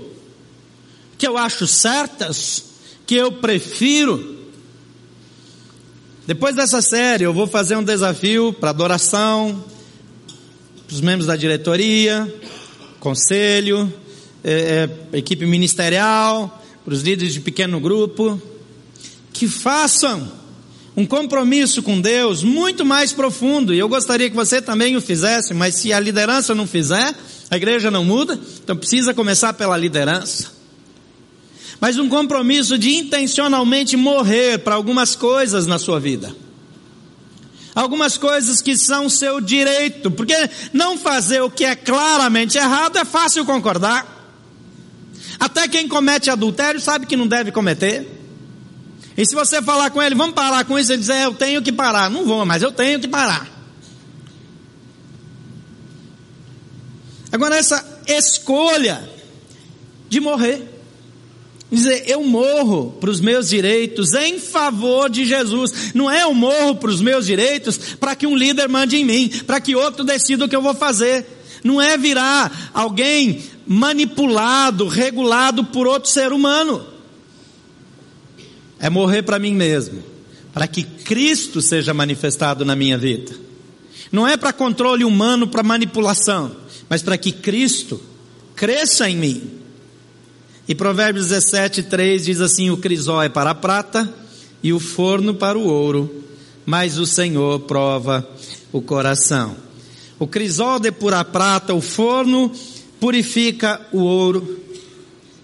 que 1.17 1.27
eu 1.27 1.37
acho 1.37 1.67
certas, 1.67 2.63
que 3.05 3.15
eu 3.15 3.31
prefiro. 3.31 4.36
Depois 6.27 6.53
dessa 6.53 6.81
série, 6.81 7.23
eu 7.23 7.33
vou 7.33 7.47
fazer 7.47 7.77
um 7.77 7.83
desafio 7.83 8.51
para 8.51 8.71
adoração, 8.71 9.63
para 10.85 10.93
os 10.93 10.99
membros 10.99 11.25
da 11.25 11.37
diretoria, 11.37 12.27
conselho, 12.99 13.91
é, 14.43 14.89
é, 15.13 15.17
equipe 15.17 15.45
ministerial, 15.45 16.61
para 16.83 16.93
os 16.93 17.01
líderes 17.01 17.33
de 17.33 17.39
pequeno 17.39 17.79
grupo, 17.79 18.41
que 19.31 19.47
façam 19.47 20.29
um 20.97 21.05
compromisso 21.05 21.81
com 21.81 22.01
Deus 22.01 22.43
muito 22.43 22.83
mais 22.83 23.13
profundo, 23.13 23.73
e 23.73 23.79
eu 23.79 23.87
gostaria 23.87 24.29
que 24.29 24.35
você 24.35 24.61
também 24.61 24.97
o 24.97 25.01
fizesse, 25.01 25.53
mas 25.53 25.75
se 25.75 25.93
a 25.93 25.99
liderança 25.99 26.53
não 26.53 26.67
fizer, 26.67 27.15
a 27.49 27.55
igreja 27.55 27.89
não 27.89 28.03
muda, 28.03 28.37
então 28.61 28.75
precisa 28.75 29.13
começar 29.13 29.53
pela 29.53 29.77
liderança. 29.77 30.56
Mas 31.79 31.97
um 31.97 32.09
compromisso 32.09 32.77
de 32.77 32.95
intencionalmente 32.95 33.95
morrer 33.95 34.59
para 34.59 34.75
algumas 34.75 35.15
coisas 35.15 35.67
na 35.67 35.77
sua 35.77 35.99
vida. 35.99 36.35
Algumas 37.75 38.17
coisas 38.17 38.61
que 38.61 38.75
são 38.75 39.07
seu 39.07 39.39
direito, 39.39 40.09
porque 40.09 40.33
não 40.73 40.97
fazer 40.97 41.41
o 41.41 41.51
que 41.51 41.63
é 41.63 41.75
claramente 41.75 42.57
errado 42.57 42.97
é 42.97 43.05
fácil 43.05 43.45
concordar. 43.45 44.15
Até 45.39 45.67
quem 45.67 45.87
comete 45.87 46.31
adultério 46.31 46.81
sabe 46.81 47.05
que 47.05 47.15
não 47.15 47.27
deve 47.27 47.51
cometer. 47.51 48.17
E 49.15 49.25
se 49.25 49.35
você 49.35 49.61
falar 49.61 49.91
com 49.91 50.01
ele, 50.01 50.15
vamos 50.15 50.33
parar 50.33 50.65
com 50.65 50.79
isso, 50.79 50.91
ele 50.91 50.99
diz, 50.99 51.09
é, 51.09 51.25
eu 51.25 51.33
tenho 51.33 51.61
que 51.61 51.71
parar. 51.71 52.09
Não 52.09 52.25
vou, 52.25 52.43
mas 52.45 52.63
eu 52.63 52.71
tenho 52.71 52.99
que 52.99 53.07
parar. 53.07 53.47
Agora, 57.31 57.57
essa 57.57 58.01
escolha 58.07 59.07
de 60.09 60.19
morrer. 60.19 60.76
Dizer, 61.69 62.03
eu 62.07 62.23
morro 62.23 62.95
para 62.99 63.09
os 63.09 63.19
meus 63.19 63.49
direitos 63.49 64.13
em 64.13 64.39
favor 64.39 65.09
de 65.09 65.25
Jesus. 65.25 65.91
Não 65.93 66.09
é 66.09 66.23
eu 66.23 66.33
morro 66.33 66.75
para 66.75 66.89
os 66.89 67.01
meus 67.01 67.25
direitos 67.25 67.77
para 67.99 68.15
que 68.15 68.25
um 68.25 68.37
líder 68.37 68.69
mande 68.69 68.95
em 68.95 69.03
mim, 69.03 69.29
para 69.45 69.59
que 69.59 69.75
outro 69.75 70.05
decida 70.05 70.45
o 70.45 70.49
que 70.49 70.55
eu 70.55 70.61
vou 70.61 70.73
fazer. 70.73 71.25
Não 71.63 71.81
é 71.81 71.97
virar 71.97 72.71
alguém 72.73 73.43
manipulado, 73.65 74.87
regulado 74.87 75.65
por 75.65 75.87
outro 75.87 76.09
ser 76.09 76.31
humano. 76.31 76.85
É 78.79 78.89
morrer 78.89 79.23
para 79.23 79.39
mim 79.39 79.53
mesmo, 79.53 80.01
para 80.53 80.67
que 80.67 80.83
Cristo 80.83 81.61
seja 81.61 81.93
manifestado 81.93 82.63
na 82.63 82.75
minha 82.77 82.97
vida. 82.97 83.33
Não 84.09 84.25
é 84.25 84.37
para 84.37 84.53
controle 84.53 85.03
humano, 85.03 85.47
para 85.47 85.63
manipulação, 85.63 86.55
mas 86.87 87.01
para 87.01 87.17
que 87.17 87.33
Cristo 87.33 88.01
cresça 88.55 89.09
em 89.09 89.17
mim. 89.17 89.57
E 90.67 90.75
Provérbios 90.75 91.27
17, 91.27 91.83
3 91.83 92.25
diz 92.25 92.41
assim: 92.41 92.69
O 92.69 92.77
crisol 92.77 93.21
é 93.23 93.29
para 93.29 93.51
a 93.51 93.55
prata 93.55 94.11
e 94.61 94.73
o 94.73 94.79
forno 94.79 95.33
para 95.33 95.57
o 95.57 95.65
ouro, 95.65 96.23
mas 96.65 96.97
o 96.97 97.05
Senhor 97.05 97.61
prova 97.61 98.27
o 98.71 98.81
coração. 98.81 99.55
O 100.19 100.27
crisol 100.27 100.79
depura 100.79 101.19
a 101.19 101.25
prata, 101.25 101.73
o 101.73 101.81
forno 101.81 102.51
purifica 102.99 103.79
o 103.93 103.99
ouro. 103.99 104.65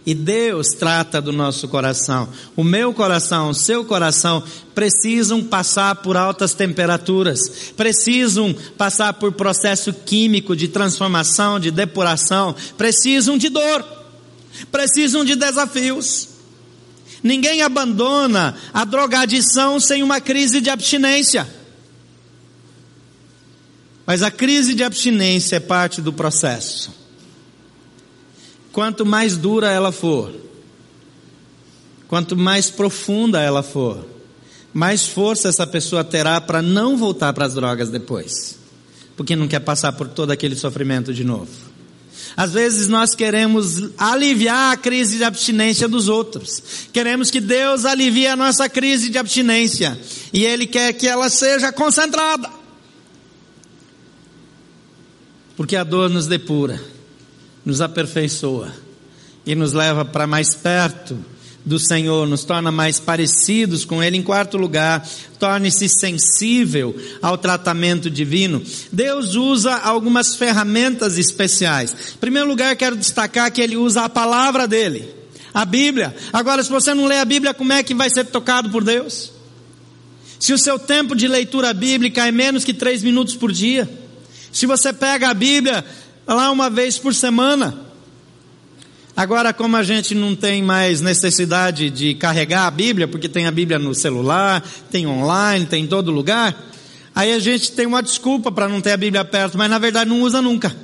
E 0.06 0.14
Deus 0.14 0.68
trata 0.78 1.22
do 1.22 1.32
nosso 1.32 1.66
coração. 1.70 2.28
O 2.58 2.64
meu 2.64 2.94
coração, 2.94 3.52
o 3.52 3.54
seu 3.54 3.86
coração 3.86 4.44
precisam 4.76 5.42
passar 5.42 5.96
por 5.96 6.18
altas 6.18 6.54
temperaturas, 6.54 7.40
precisam 7.78 8.54
passar 8.78 9.14
por 9.14 9.32
processo 9.32 9.94
químico 9.94 10.58
de 10.58 10.68
transformação, 10.68 11.58
de 11.58 11.72
depuração, 11.72 12.54
precisam 12.78 13.38
de 13.38 13.48
dor, 13.48 13.82
precisam 14.72 15.24
de 15.24 15.36
desafios. 15.36 16.30
Ninguém 17.24 17.62
abandona 17.62 18.56
a 18.74 18.84
drogadição 18.84 19.80
sem 19.80 20.04
uma 20.04 20.20
crise 20.20 20.60
de 20.60 20.70
abstinência. 20.70 21.48
Mas 24.06 24.22
a 24.22 24.30
crise 24.30 24.74
de 24.74 24.84
abstinência 24.84 25.56
é 25.56 25.60
parte 25.60 26.02
do 26.02 26.12
processo. 26.12 26.94
Quanto 28.74 29.06
mais 29.06 29.38
dura 29.38 29.72
ela 29.72 29.92
for, 29.92 30.34
quanto 32.08 32.36
mais 32.36 32.70
profunda 32.70 33.40
ela 33.40 33.64
for, 33.64 34.06
mais 34.74 35.08
força 35.08 35.48
essa 35.48 35.66
pessoa 35.66 36.04
terá 36.04 36.42
para 36.42 36.62
não 36.62 36.98
voltar 36.98 37.32
para 37.32 37.46
as 37.46 37.54
drogas 37.54 37.90
depois, 37.90 38.58
porque 39.16 39.36
não 39.36 39.48
quer 39.48 39.60
passar 39.60 39.94
por 39.94 40.10
todo 40.10 40.32
aquele 40.32 40.56
sofrimento 40.56 41.14
de 41.14 41.24
novo. 41.24 41.73
Às 42.36 42.54
vezes 42.54 42.88
nós 42.88 43.14
queremos 43.16 43.92
aliviar 43.98 44.74
a 44.74 44.78
crise 44.78 45.18
de 45.18 45.24
abstinência 45.24 45.88
dos 45.88 46.08
outros. 46.08 46.88
Queremos 46.92 47.30
que 47.30 47.40
Deus 47.40 47.86
alivie 47.86 48.28
a 48.28 48.36
nossa 48.36 48.68
crise 48.68 49.10
de 49.10 49.18
abstinência. 49.18 50.00
E 50.32 50.44
Ele 50.44 50.66
quer 50.66 50.94
que 50.94 51.08
ela 51.08 51.30
seja 51.30 51.72
concentrada. 51.72 52.50
Porque 55.56 55.76
a 55.76 55.84
dor 55.84 56.10
nos 56.10 56.26
depura 56.26 56.94
nos 57.66 57.82
aperfeiçoa 57.82 58.72
e 59.46 59.56
nos 59.56 59.74
leva 59.74 60.04
para 60.04 60.28
mais 60.28 60.54
perto 60.54 61.18
do 61.66 61.80
Senhor, 61.80 62.28
nos 62.28 62.44
torna 62.44 62.72
mais 62.72 63.00
parecidos 63.00 63.86
com 63.86 64.04
Ele. 64.04 64.18
Em 64.18 64.24
quarto 64.24 64.58
lugar, 64.58 65.08
torne-se 65.40 65.88
sensível 65.88 66.96
ao 67.22 67.38
tratamento 67.38 68.10
divino. 68.10 68.62
Deus 68.92 69.36
usa 69.36 69.76
algumas 69.76 70.36
ferramentas 70.36 71.18
especiais. 71.18 72.14
Em 72.16 72.18
primeiro 72.18 72.48
lugar, 72.48 72.76
quero 72.76 72.96
destacar 72.96 73.52
que 73.52 73.62
Ele 73.62 73.78
usa 73.78 74.04
a 74.04 74.10
palavra 74.10 74.68
dele, 74.68 75.08
a 75.54 75.64
Bíblia. 75.64 76.16
Agora, 76.34 76.64
se 76.64 76.70
você 76.70 76.94
não 76.94 77.06
lê 77.06 77.20
a 77.20 77.26
Bíblia, 77.26 77.54
como 77.54 77.72
é 77.72 77.82
que 77.82 77.96
vai 77.96 78.10
ser 78.10 78.26
tocado 78.26 78.70
por 78.70 78.84
Deus? 78.84 79.32
Se 80.40 80.52
o 80.52 80.58
seu 80.58 80.78
tempo 80.78 81.16
de 81.16 81.28
leitura 81.28 81.74
bíblica 81.74 82.28
é 82.28 82.32
menos 82.32 82.66
que 82.66 82.74
três 82.74 83.02
minutos 83.02 83.36
por 83.36 83.50
dia, 83.52 83.90
se 84.52 84.66
você 84.66 84.92
pega 84.92 85.30
a 85.30 85.34
Bíblia 85.34 85.86
lá 86.28 86.52
uma 86.52 86.70
vez 86.70 86.98
por 86.98 87.16
semana. 87.16 87.83
Agora, 89.16 89.54
como 89.54 89.78
a 89.78 89.84
gente 89.84 90.16
não 90.16 90.36
tem 90.36 90.64
mais 90.64 91.00
necessidade 91.00 91.92
de 91.92 92.16
carregar 92.16 92.66
a 92.66 92.72
Bíblia, 92.72 93.08
porque 93.08 93.30
tem 93.30 93.46
a 93.46 93.52
Bíblia 93.52 93.78
no 93.78 93.94
celular, 93.94 94.64
tem 94.90 95.06
online, 95.06 95.68
tem 95.68 95.84
em 95.84 95.88
todo 95.88 96.10
lugar, 96.10 96.56
aí 97.14 97.32
a 97.32 97.40
gente 97.40 97.72
tem 97.74 97.86
uma 97.86 98.02
desculpa 98.02 98.52
para 98.52 98.68
não 98.68 98.82
ter 98.82 98.92
a 98.92 98.98
Bíblia 98.98 99.24
perto, 99.24 99.56
mas 99.56 99.70
na 99.70 99.78
verdade 99.78 100.10
não 100.10 100.22
usa 100.22 100.42
nunca. 100.42 100.76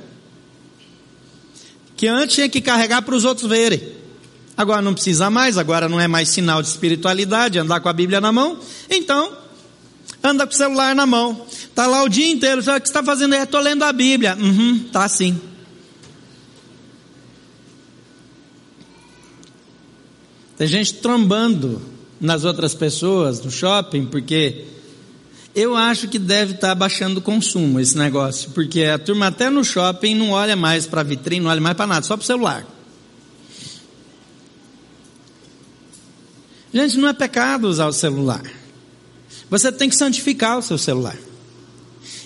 que 1.96 2.06
antes 2.06 2.36
tinha 2.36 2.48
que 2.48 2.60
carregar 2.62 3.02
para 3.02 3.14
os 3.14 3.26
outros 3.26 3.46
verem. 3.46 3.82
Agora 4.56 4.80
não 4.80 4.94
precisa 4.94 5.28
mais, 5.28 5.58
agora 5.58 5.88
não 5.88 6.00
é 6.00 6.08
mais 6.08 6.28
sinal 6.30 6.62
de 6.62 6.68
espiritualidade 6.68 7.58
andar 7.58 7.80
com 7.80 7.88
a 7.88 7.92
Bíblia 7.92 8.20
na 8.20 8.32
mão. 8.32 8.58
Então, 8.88 9.32
anda 10.22 10.46
com 10.46 10.52
o 10.54 10.56
celular 10.56 10.94
na 10.94 11.04
mão. 11.04 11.44
Está 11.50 11.86
lá 11.86 12.02
o 12.02 12.08
dia 12.08 12.30
inteiro. 12.30 12.60
O 12.60 12.64
que 12.64 12.70
você 12.70 12.78
está 12.78 13.02
fazendo 13.02 13.34
aí? 13.34 13.42
Estou 13.42 13.60
lendo 13.60 13.82
a 13.82 13.92
Bíblia. 13.92 14.36
Uhum, 14.40 14.86
tá 14.92 15.06
sim. 15.08 15.38
Tem 20.60 20.68
gente 20.68 20.92
trombando 20.96 21.80
nas 22.20 22.44
outras 22.44 22.74
pessoas 22.74 23.42
no 23.42 23.50
shopping, 23.50 24.04
porque 24.04 24.66
eu 25.54 25.74
acho 25.74 26.06
que 26.06 26.18
deve 26.18 26.52
estar 26.52 26.68
tá 26.68 26.74
baixando 26.74 27.18
o 27.18 27.22
consumo 27.22 27.80
esse 27.80 27.96
negócio, 27.96 28.50
porque 28.50 28.84
a 28.84 28.98
turma 28.98 29.28
até 29.28 29.48
no 29.48 29.64
shopping 29.64 30.14
não 30.14 30.32
olha 30.32 30.54
mais 30.56 30.84
para 30.84 31.00
a 31.00 31.02
vitrine, 31.02 31.40
não 31.40 31.50
olha 31.50 31.62
mais 31.62 31.74
para 31.74 31.86
nada, 31.86 32.04
só 32.04 32.14
para 32.14 32.24
o 32.24 32.26
celular. 32.26 32.66
Gente, 36.74 36.98
não 36.98 37.08
é 37.08 37.14
pecado 37.14 37.66
usar 37.66 37.86
o 37.86 37.92
celular. 37.94 38.42
Você 39.48 39.72
tem 39.72 39.88
que 39.88 39.96
santificar 39.96 40.58
o 40.58 40.62
seu 40.62 40.76
celular. 40.76 41.16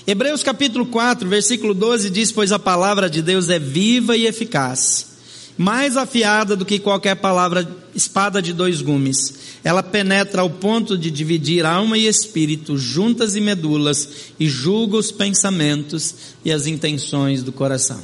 Hebreus 0.04 0.42
capítulo 0.42 0.86
4, 0.86 1.28
versículo 1.28 1.72
12 1.72 2.10
diz: 2.10 2.32
Pois 2.32 2.50
a 2.50 2.58
palavra 2.58 3.08
de 3.08 3.22
Deus 3.22 3.48
é 3.48 3.60
viva 3.60 4.16
e 4.16 4.26
eficaz 4.26 5.13
mais 5.56 5.96
afiada 5.96 6.56
do 6.56 6.64
que 6.64 6.78
qualquer 6.78 7.14
palavra, 7.16 7.68
espada 7.94 8.42
de 8.42 8.52
dois 8.52 8.82
gumes. 8.82 9.34
Ela 9.62 9.82
penetra 9.82 10.42
ao 10.42 10.50
ponto 10.50 10.98
de 10.98 11.10
dividir 11.10 11.64
alma 11.64 11.96
e 11.96 12.06
espírito, 12.06 12.76
juntas 12.76 13.36
e 13.36 13.40
medulas, 13.40 14.08
e 14.38 14.48
julga 14.48 14.96
os 14.96 15.12
pensamentos 15.12 16.14
e 16.44 16.50
as 16.50 16.66
intenções 16.66 17.42
do 17.42 17.52
coração. 17.52 18.02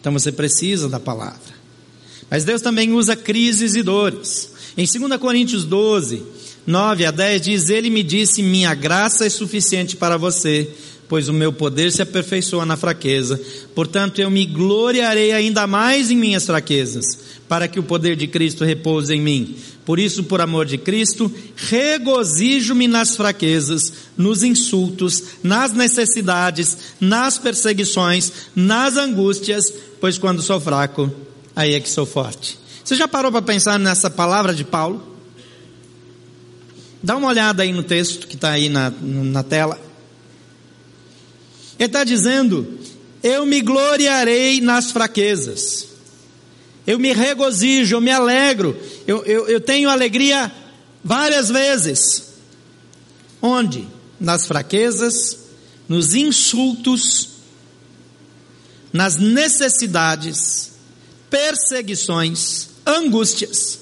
Então 0.00 0.12
você 0.12 0.30
precisa 0.30 0.88
da 0.88 1.00
palavra. 1.00 1.60
Mas 2.30 2.44
Deus 2.44 2.62
também 2.62 2.92
usa 2.92 3.16
crises 3.16 3.74
e 3.74 3.82
dores. 3.82 4.52
Em 4.76 4.86
2 4.86 5.20
Coríntios 5.20 5.64
12, 5.64 6.22
9 6.66 7.04
a 7.04 7.10
10 7.10 7.42
diz: 7.42 7.68
Ele 7.70 7.90
me 7.90 8.02
disse: 8.02 8.42
Minha 8.42 8.72
graça 8.74 9.26
é 9.26 9.30
suficiente 9.30 9.96
para 9.96 10.16
você 10.16 10.70
pois 11.10 11.28
o 11.28 11.32
meu 11.32 11.52
poder 11.52 11.90
se 11.90 12.00
aperfeiçoa 12.00 12.64
na 12.64 12.76
fraqueza. 12.76 13.38
Portanto, 13.74 14.20
eu 14.20 14.30
me 14.30 14.46
gloriarei 14.46 15.32
ainda 15.32 15.66
mais 15.66 16.08
em 16.08 16.16
minhas 16.16 16.46
fraquezas, 16.46 17.04
para 17.48 17.66
que 17.66 17.80
o 17.80 17.82
poder 17.82 18.14
de 18.14 18.28
Cristo 18.28 18.64
repouse 18.64 19.12
em 19.12 19.20
mim. 19.20 19.56
Por 19.84 19.98
isso, 19.98 20.22
por 20.22 20.40
amor 20.40 20.66
de 20.66 20.78
Cristo, 20.78 21.28
regozijo-me 21.56 22.86
nas 22.86 23.16
fraquezas, 23.16 23.92
nos 24.16 24.44
insultos, 24.44 25.20
nas 25.42 25.72
necessidades, 25.72 26.78
nas 27.00 27.36
perseguições, 27.38 28.32
nas 28.54 28.96
angústias, 28.96 29.64
pois 30.00 30.16
quando 30.16 30.40
sou 30.40 30.60
fraco, 30.60 31.12
aí 31.56 31.74
é 31.74 31.80
que 31.80 31.90
sou 31.90 32.06
forte. 32.06 32.56
Você 32.84 32.94
já 32.94 33.08
parou 33.08 33.32
para 33.32 33.42
pensar 33.42 33.80
nessa 33.80 34.08
palavra 34.08 34.54
de 34.54 34.62
Paulo? 34.62 35.18
Dá 37.02 37.16
uma 37.16 37.26
olhada 37.26 37.64
aí 37.64 37.72
no 37.72 37.82
texto 37.82 38.28
que 38.28 38.36
está 38.36 38.50
aí 38.50 38.68
na, 38.68 38.92
na 39.02 39.42
tela. 39.42 39.89
Ele 41.80 41.86
está 41.86 42.04
dizendo: 42.04 42.78
Eu 43.22 43.46
me 43.46 43.62
gloriarei 43.62 44.60
nas 44.60 44.90
fraquezas, 44.90 45.88
eu 46.86 46.98
me 46.98 47.14
regozijo, 47.14 47.96
eu 47.96 48.02
me 48.02 48.10
alegro, 48.10 48.78
eu, 49.06 49.24
eu, 49.24 49.48
eu 49.48 49.60
tenho 49.62 49.88
alegria 49.88 50.52
várias 51.02 51.48
vezes. 51.48 52.34
Onde? 53.40 53.88
Nas 54.20 54.46
fraquezas, 54.46 55.38
nos 55.88 56.14
insultos, 56.14 57.30
nas 58.92 59.16
necessidades, 59.16 60.72
perseguições, 61.30 62.68
angústias. 62.86 63.80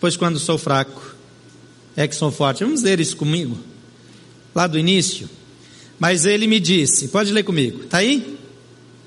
Pois 0.00 0.16
quando 0.16 0.40
sou 0.40 0.58
fraco, 0.58 1.14
é 1.94 2.08
que 2.08 2.16
sou 2.16 2.32
forte. 2.32 2.64
Vamos 2.64 2.82
ler 2.82 2.98
isso 2.98 3.16
comigo. 3.16 3.56
Lá 4.52 4.66
do 4.66 4.76
início. 4.76 5.37
Mas 5.98 6.24
ele 6.24 6.46
me 6.46 6.60
disse, 6.60 7.08
pode 7.08 7.32
ler 7.32 7.42
comigo, 7.42 7.84
está 7.84 7.98
aí? 7.98 8.38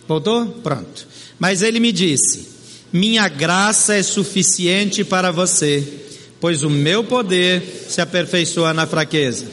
Voltou? 0.08 0.46
Pronto. 0.46 1.08
Mas 1.40 1.62
ele 1.62 1.80
me 1.80 1.92
disse: 1.92 2.50
Minha 2.92 3.28
graça 3.28 3.96
é 3.96 4.04
suficiente 4.04 5.04
para 5.04 5.32
você, 5.32 5.84
pois 6.40 6.64
o 6.64 6.70
meu 6.70 7.04
poder 7.04 7.64
se 7.88 8.02
aperfeiçoa 8.02 8.74
na 8.74 8.86
fraqueza. 8.86 9.46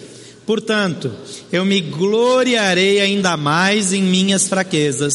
Portanto, 0.44 1.12
eu 1.52 1.64
me 1.64 1.80
gloriarei 1.80 3.00
ainda 3.00 3.36
mais 3.36 3.92
em 3.92 4.02
minhas 4.02 4.48
fraquezas, 4.48 5.12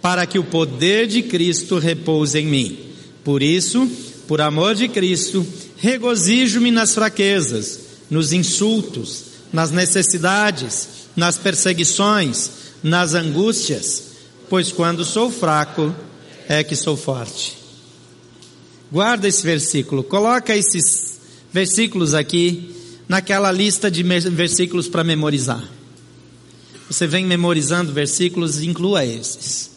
para 0.00 0.24
que 0.24 0.38
o 0.38 0.44
poder 0.44 1.06
de 1.06 1.22
Cristo 1.22 1.78
repouse 1.78 2.38
em 2.38 2.46
mim. 2.46 2.78
Por 3.22 3.42
isso, 3.42 3.86
por 4.26 4.40
amor 4.40 4.74
de 4.74 4.88
Cristo, 4.88 5.46
regozijo-me 5.76 6.70
nas 6.70 6.94
fraquezas, 6.94 7.80
nos 8.08 8.32
insultos, 8.32 9.24
nas 9.52 9.70
necessidades, 9.70 10.88
nas 11.18 11.36
perseguições, 11.36 12.48
nas 12.80 13.12
angústias, 13.12 14.04
pois 14.48 14.70
quando 14.70 15.04
sou 15.04 15.32
fraco 15.32 15.92
é 16.48 16.62
que 16.62 16.76
sou 16.76 16.96
forte. 16.96 17.58
Guarda 18.90 19.26
esse 19.26 19.42
versículo, 19.42 20.04
coloca 20.04 20.56
esses 20.56 21.20
versículos 21.52 22.14
aqui 22.14 22.72
naquela 23.08 23.50
lista 23.50 23.90
de 23.90 24.04
versículos 24.04 24.86
para 24.86 25.02
memorizar. 25.02 25.68
Você 26.88 27.04
vem 27.04 27.26
memorizando 27.26 27.92
versículos, 27.92 28.62
inclua 28.62 29.04
esses. 29.04 29.72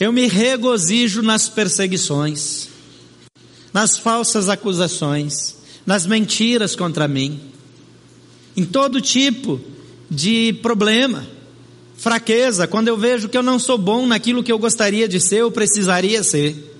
Eu 0.00 0.10
me 0.10 0.26
regozijo 0.26 1.22
nas 1.22 1.48
perseguições, 1.48 2.68
nas 3.72 3.96
falsas 3.96 4.48
acusações, 4.48 5.54
nas 5.86 6.04
mentiras 6.04 6.74
contra 6.74 7.06
mim 7.06 7.47
em 8.58 8.64
todo 8.64 9.00
tipo 9.00 9.60
de 10.10 10.52
problema, 10.54 11.24
fraqueza, 11.96 12.66
quando 12.66 12.88
eu 12.88 12.96
vejo 12.96 13.28
que 13.28 13.38
eu 13.38 13.42
não 13.42 13.56
sou 13.56 13.78
bom 13.78 14.04
naquilo 14.04 14.42
que 14.42 14.50
eu 14.50 14.58
gostaria 14.58 15.06
de 15.06 15.20
ser, 15.20 15.42
eu 15.42 15.50
precisaria 15.52 16.24
ser. 16.24 16.74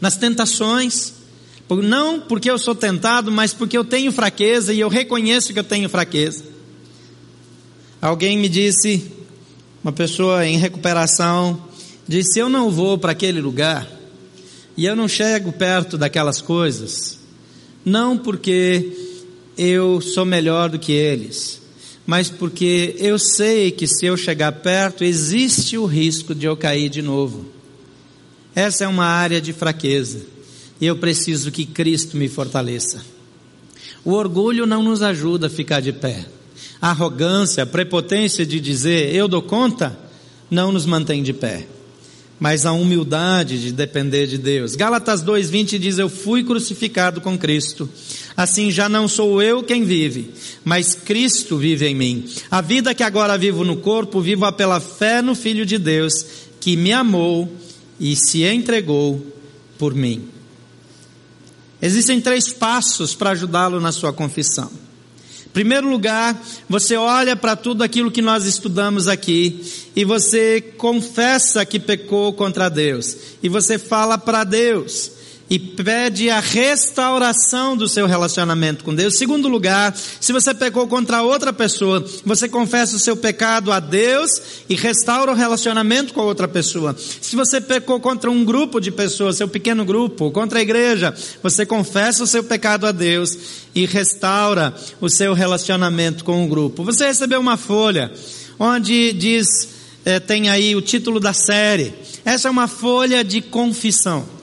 Nas 0.00 0.16
tentações, 0.16 1.12
não 1.68 2.20
porque 2.20 2.50
eu 2.50 2.58
sou 2.58 2.74
tentado, 2.74 3.30
mas 3.30 3.52
porque 3.52 3.76
eu 3.76 3.84
tenho 3.84 4.10
fraqueza 4.10 4.72
e 4.72 4.80
eu 4.80 4.88
reconheço 4.88 5.52
que 5.52 5.58
eu 5.58 5.64
tenho 5.64 5.90
fraqueza. 5.90 6.42
Alguém 8.00 8.38
me 8.38 8.48
disse, 8.48 9.12
uma 9.84 9.92
pessoa 9.92 10.46
em 10.46 10.56
recuperação, 10.56 11.68
disse: 12.08 12.38
Eu 12.38 12.48
não 12.48 12.70
vou 12.70 12.96
para 12.96 13.12
aquele 13.12 13.42
lugar 13.42 13.86
e 14.74 14.86
eu 14.86 14.96
não 14.96 15.06
chego 15.06 15.52
perto 15.52 15.98
daquelas 15.98 16.40
coisas, 16.40 17.18
não 17.84 18.16
porque 18.16 19.11
eu 19.56 20.00
sou 20.00 20.24
melhor 20.24 20.70
do 20.70 20.78
que 20.78 20.92
eles, 20.92 21.60
mas 22.06 22.28
porque 22.28 22.96
eu 22.98 23.18
sei 23.18 23.70
que 23.70 23.86
se 23.86 24.06
eu 24.06 24.16
chegar 24.16 24.52
perto, 24.52 25.04
existe 25.04 25.76
o 25.76 25.86
risco 25.86 26.34
de 26.34 26.46
eu 26.46 26.56
cair 26.56 26.88
de 26.88 27.02
novo. 27.02 27.46
Essa 28.54 28.84
é 28.84 28.88
uma 28.88 29.06
área 29.06 29.40
de 29.40 29.52
fraqueza 29.52 30.20
e 30.80 30.86
eu 30.86 30.96
preciso 30.96 31.50
que 31.50 31.64
Cristo 31.64 32.16
me 32.16 32.28
fortaleça. 32.28 33.04
O 34.04 34.12
orgulho 34.12 34.66
não 34.66 34.82
nos 34.82 35.02
ajuda 35.02 35.46
a 35.46 35.50
ficar 35.50 35.80
de 35.80 35.92
pé. 35.92 36.26
A 36.80 36.90
arrogância, 36.90 37.62
a 37.62 37.66
prepotência 37.66 38.44
de 38.44 38.58
dizer 38.58 39.14
eu 39.14 39.28
dou 39.28 39.42
conta, 39.42 39.96
não 40.50 40.72
nos 40.72 40.84
mantém 40.84 41.22
de 41.22 41.32
pé 41.32 41.66
mas 42.42 42.66
a 42.66 42.72
humildade 42.72 43.56
de 43.62 43.70
depender 43.70 44.26
de 44.26 44.36
Deus. 44.36 44.74
Gálatas 44.74 45.22
2:20 45.22 45.78
diz: 45.78 45.96
"Eu 45.96 46.08
fui 46.08 46.42
crucificado 46.42 47.20
com 47.20 47.38
Cristo. 47.38 47.88
Assim 48.36 48.68
já 48.68 48.88
não 48.88 49.06
sou 49.06 49.40
eu 49.40 49.62
quem 49.62 49.84
vive, 49.84 50.32
mas 50.64 50.92
Cristo 50.92 51.56
vive 51.56 51.86
em 51.86 51.94
mim. 51.94 52.24
A 52.50 52.60
vida 52.60 52.96
que 52.96 53.04
agora 53.04 53.38
vivo 53.38 53.64
no 53.64 53.76
corpo, 53.76 54.20
vivo 54.20 54.50
pela 54.54 54.80
fé 54.80 55.22
no 55.22 55.36
Filho 55.36 55.64
de 55.64 55.78
Deus, 55.78 56.12
que 56.58 56.76
me 56.76 56.92
amou 56.92 57.48
e 58.00 58.16
se 58.16 58.42
entregou 58.42 59.24
por 59.78 59.94
mim." 59.94 60.24
Existem 61.80 62.20
três 62.20 62.52
passos 62.52 63.14
para 63.14 63.30
ajudá-lo 63.30 63.80
na 63.80 63.92
sua 63.92 64.12
confissão. 64.12 64.81
Primeiro 65.52 65.88
lugar, 65.88 66.40
você 66.68 66.96
olha 66.96 67.36
para 67.36 67.54
tudo 67.54 67.82
aquilo 67.82 68.10
que 68.10 68.22
nós 68.22 68.46
estudamos 68.46 69.06
aqui 69.06 69.62
e 69.94 70.04
você 70.04 70.60
confessa 70.78 71.64
que 71.66 71.78
pecou 71.78 72.32
contra 72.32 72.70
Deus. 72.70 73.16
E 73.42 73.48
você 73.48 73.78
fala 73.78 74.16
para 74.16 74.44
Deus 74.44 75.21
e 75.52 75.58
pede 75.58 76.30
a 76.30 76.40
restauração 76.40 77.76
do 77.76 77.86
seu 77.86 78.06
relacionamento 78.06 78.82
com 78.82 78.94
Deus. 78.94 79.18
Segundo 79.18 79.48
lugar, 79.48 79.94
se 79.94 80.32
você 80.32 80.54
pecou 80.54 80.88
contra 80.88 81.20
outra 81.20 81.52
pessoa, 81.52 82.02
você 82.24 82.48
confessa 82.48 82.96
o 82.96 82.98
seu 82.98 83.14
pecado 83.14 83.70
a 83.70 83.78
Deus 83.78 84.30
e 84.66 84.74
restaura 84.74 85.30
o 85.30 85.34
relacionamento 85.34 86.14
com 86.14 86.22
a 86.22 86.24
outra 86.24 86.48
pessoa. 86.48 86.96
Se 86.96 87.36
você 87.36 87.60
pecou 87.60 88.00
contra 88.00 88.30
um 88.30 88.46
grupo 88.46 88.80
de 88.80 88.90
pessoas, 88.90 89.36
seu 89.36 89.46
pequeno 89.46 89.84
grupo, 89.84 90.30
contra 90.30 90.58
a 90.58 90.62
igreja, 90.62 91.14
você 91.42 91.66
confessa 91.66 92.24
o 92.24 92.26
seu 92.26 92.42
pecado 92.42 92.86
a 92.86 92.90
Deus 92.90 93.36
e 93.74 93.84
restaura 93.84 94.74
o 95.02 95.10
seu 95.10 95.34
relacionamento 95.34 96.24
com 96.24 96.42
o 96.46 96.48
grupo. 96.48 96.82
Você 96.82 97.04
recebeu 97.04 97.38
uma 97.38 97.58
folha 97.58 98.10
onde 98.58 99.12
diz 99.12 99.46
é, 100.02 100.18
tem 100.18 100.48
aí 100.48 100.74
o 100.74 100.80
título 100.80 101.20
da 101.20 101.34
série. 101.34 101.92
Essa 102.24 102.48
é 102.48 102.50
uma 102.50 102.66
folha 102.66 103.22
de 103.22 103.42
confissão. 103.42 104.40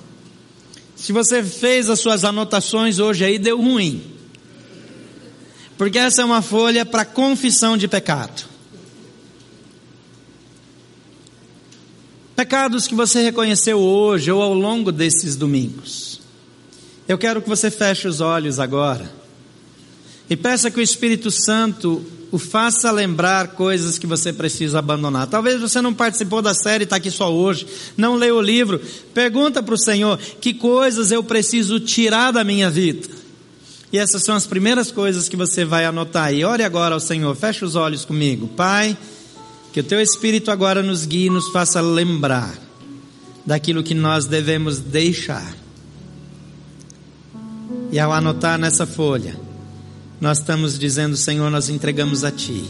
Se 0.99 1.13
você 1.13 1.41
fez 1.41 1.89
as 1.89 2.01
suas 2.01 2.25
anotações 2.25 2.99
hoje 2.99 3.23
aí, 3.23 3.39
deu 3.39 3.59
ruim. 3.59 4.03
Porque 5.77 5.97
essa 5.97 6.21
é 6.21 6.25
uma 6.25 6.41
folha 6.41 6.85
para 6.85 7.05
confissão 7.05 7.77
de 7.77 7.87
pecado. 7.87 8.43
Pecados 12.35 12.85
que 12.85 12.93
você 12.93 13.21
reconheceu 13.21 13.79
hoje 13.79 14.29
ou 14.29 14.41
ao 14.41 14.53
longo 14.53 14.91
desses 14.91 15.37
domingos. 15.37 16.21
Eu 17.07 17.17
quero 17.17 17.41
que 17.41 17.49
você 17.49 17.71
feche 17.71 18.07
os 18.07 18.19
olhos 18.19 18.59
agora 18.59 19.09
e 20.29 20.35
peça 20.35 20.69
que 20.69 20.79
o 20.79 20.83
Espírito 20.83 21.31
Santo 21.31 22.05
o 22.31 22.37
faça 22.37 22.91
lembrar 22.91 23.49
coisas 23.49 23.97
que 23.97 24.05
você 24.05 24.31
precisa 24.31 24.79
abandonar. 24.79 25.27
Talvez 25.27 25.59
você 25.59 25.81
não 25.81 25.93
participou 25.93 26.41
da 26.41 26.53
série, 26.53 26.83
está 26.83 26.97
aqui 26.97 27.09
só 27.09 27.33
hoje, 27.33 27.65
não 27.97 28.15
leu 28.15 28.37
o 28.37 28.41
livro. 28.41 28.79
Pergunta 29.13 29.63
para 29.63 29.73
o 29.73 29.79
Senhor: 29.79 30.17
que 30.17 30.53
coisas 30.53 31.11
eu 31.11 31.23
preciso 31.23 31.79
tirar 31.79 32.31
da 32.31 32.43
minha 32.43 32.69
vida? 32.69 33.07
E 33.91 33.97
essas 33.97 34.23
são 34.23 34.35
as 34.35 34.45
primeiras 34.45 34.91
coisas 34.91 35.27
que 35.27 35.35
você 35.35 35.65
vai 35.65 35.85
anotar. 35.85 36.31
E 36.33 36.45
ore 36.45 36.63
agora 36.63 36.93
ao 36.93 36.99
Senhor, 36.99 37.35
feche 37.35 37.65
os 37.65 37.75
olhos 37.75 38.05
comigo. 38.05 38.47
Pai, 38.47 38.95
que 39.73 39.79
o 39.79 39.83
teu 39.83 39.99
Espírito 39.99 40.51
agora 40.51 40.83
nos 40.83 41.05
guie 41.05 41.25
e 41.25 41.29
nos 41.29 41.49
faça 41.49 41.81
lembrar 41.81 42.53
daquilo 43.43 43.81
que 43.81 43.95
nós 43.95 44.27
devemos 44.27 44.79
deixar. 44.79 45.55
E 47.91 47.97
ao 47.97 48.13
anotar 48.13 48.59
nessa 48.59 48.85
folha, 48.85 49.48
nós 50.19 50.39
estamos 50.39 50.77
dizendo, 50.77 51.15
Senhor, 51.15 51.49
nós 51.49 51.69
entregamos 51.69 52.23
a 52.23 52.31
Ti, 52.31 52.63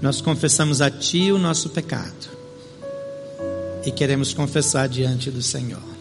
nós 0.00 0.20
confessamos 0.20 0.80
a 0.80 0.90
Ti 0.90 1.30
o 1.30 1.38
nosso 1.38 1.70
pecado 1.70 2.34
e 3.84 3.90
queremos 3.90 4.32
confessar 4.32 4.88
diante 4.88 5.30
do 5.30 5.42
Senhor. 5.42 5.93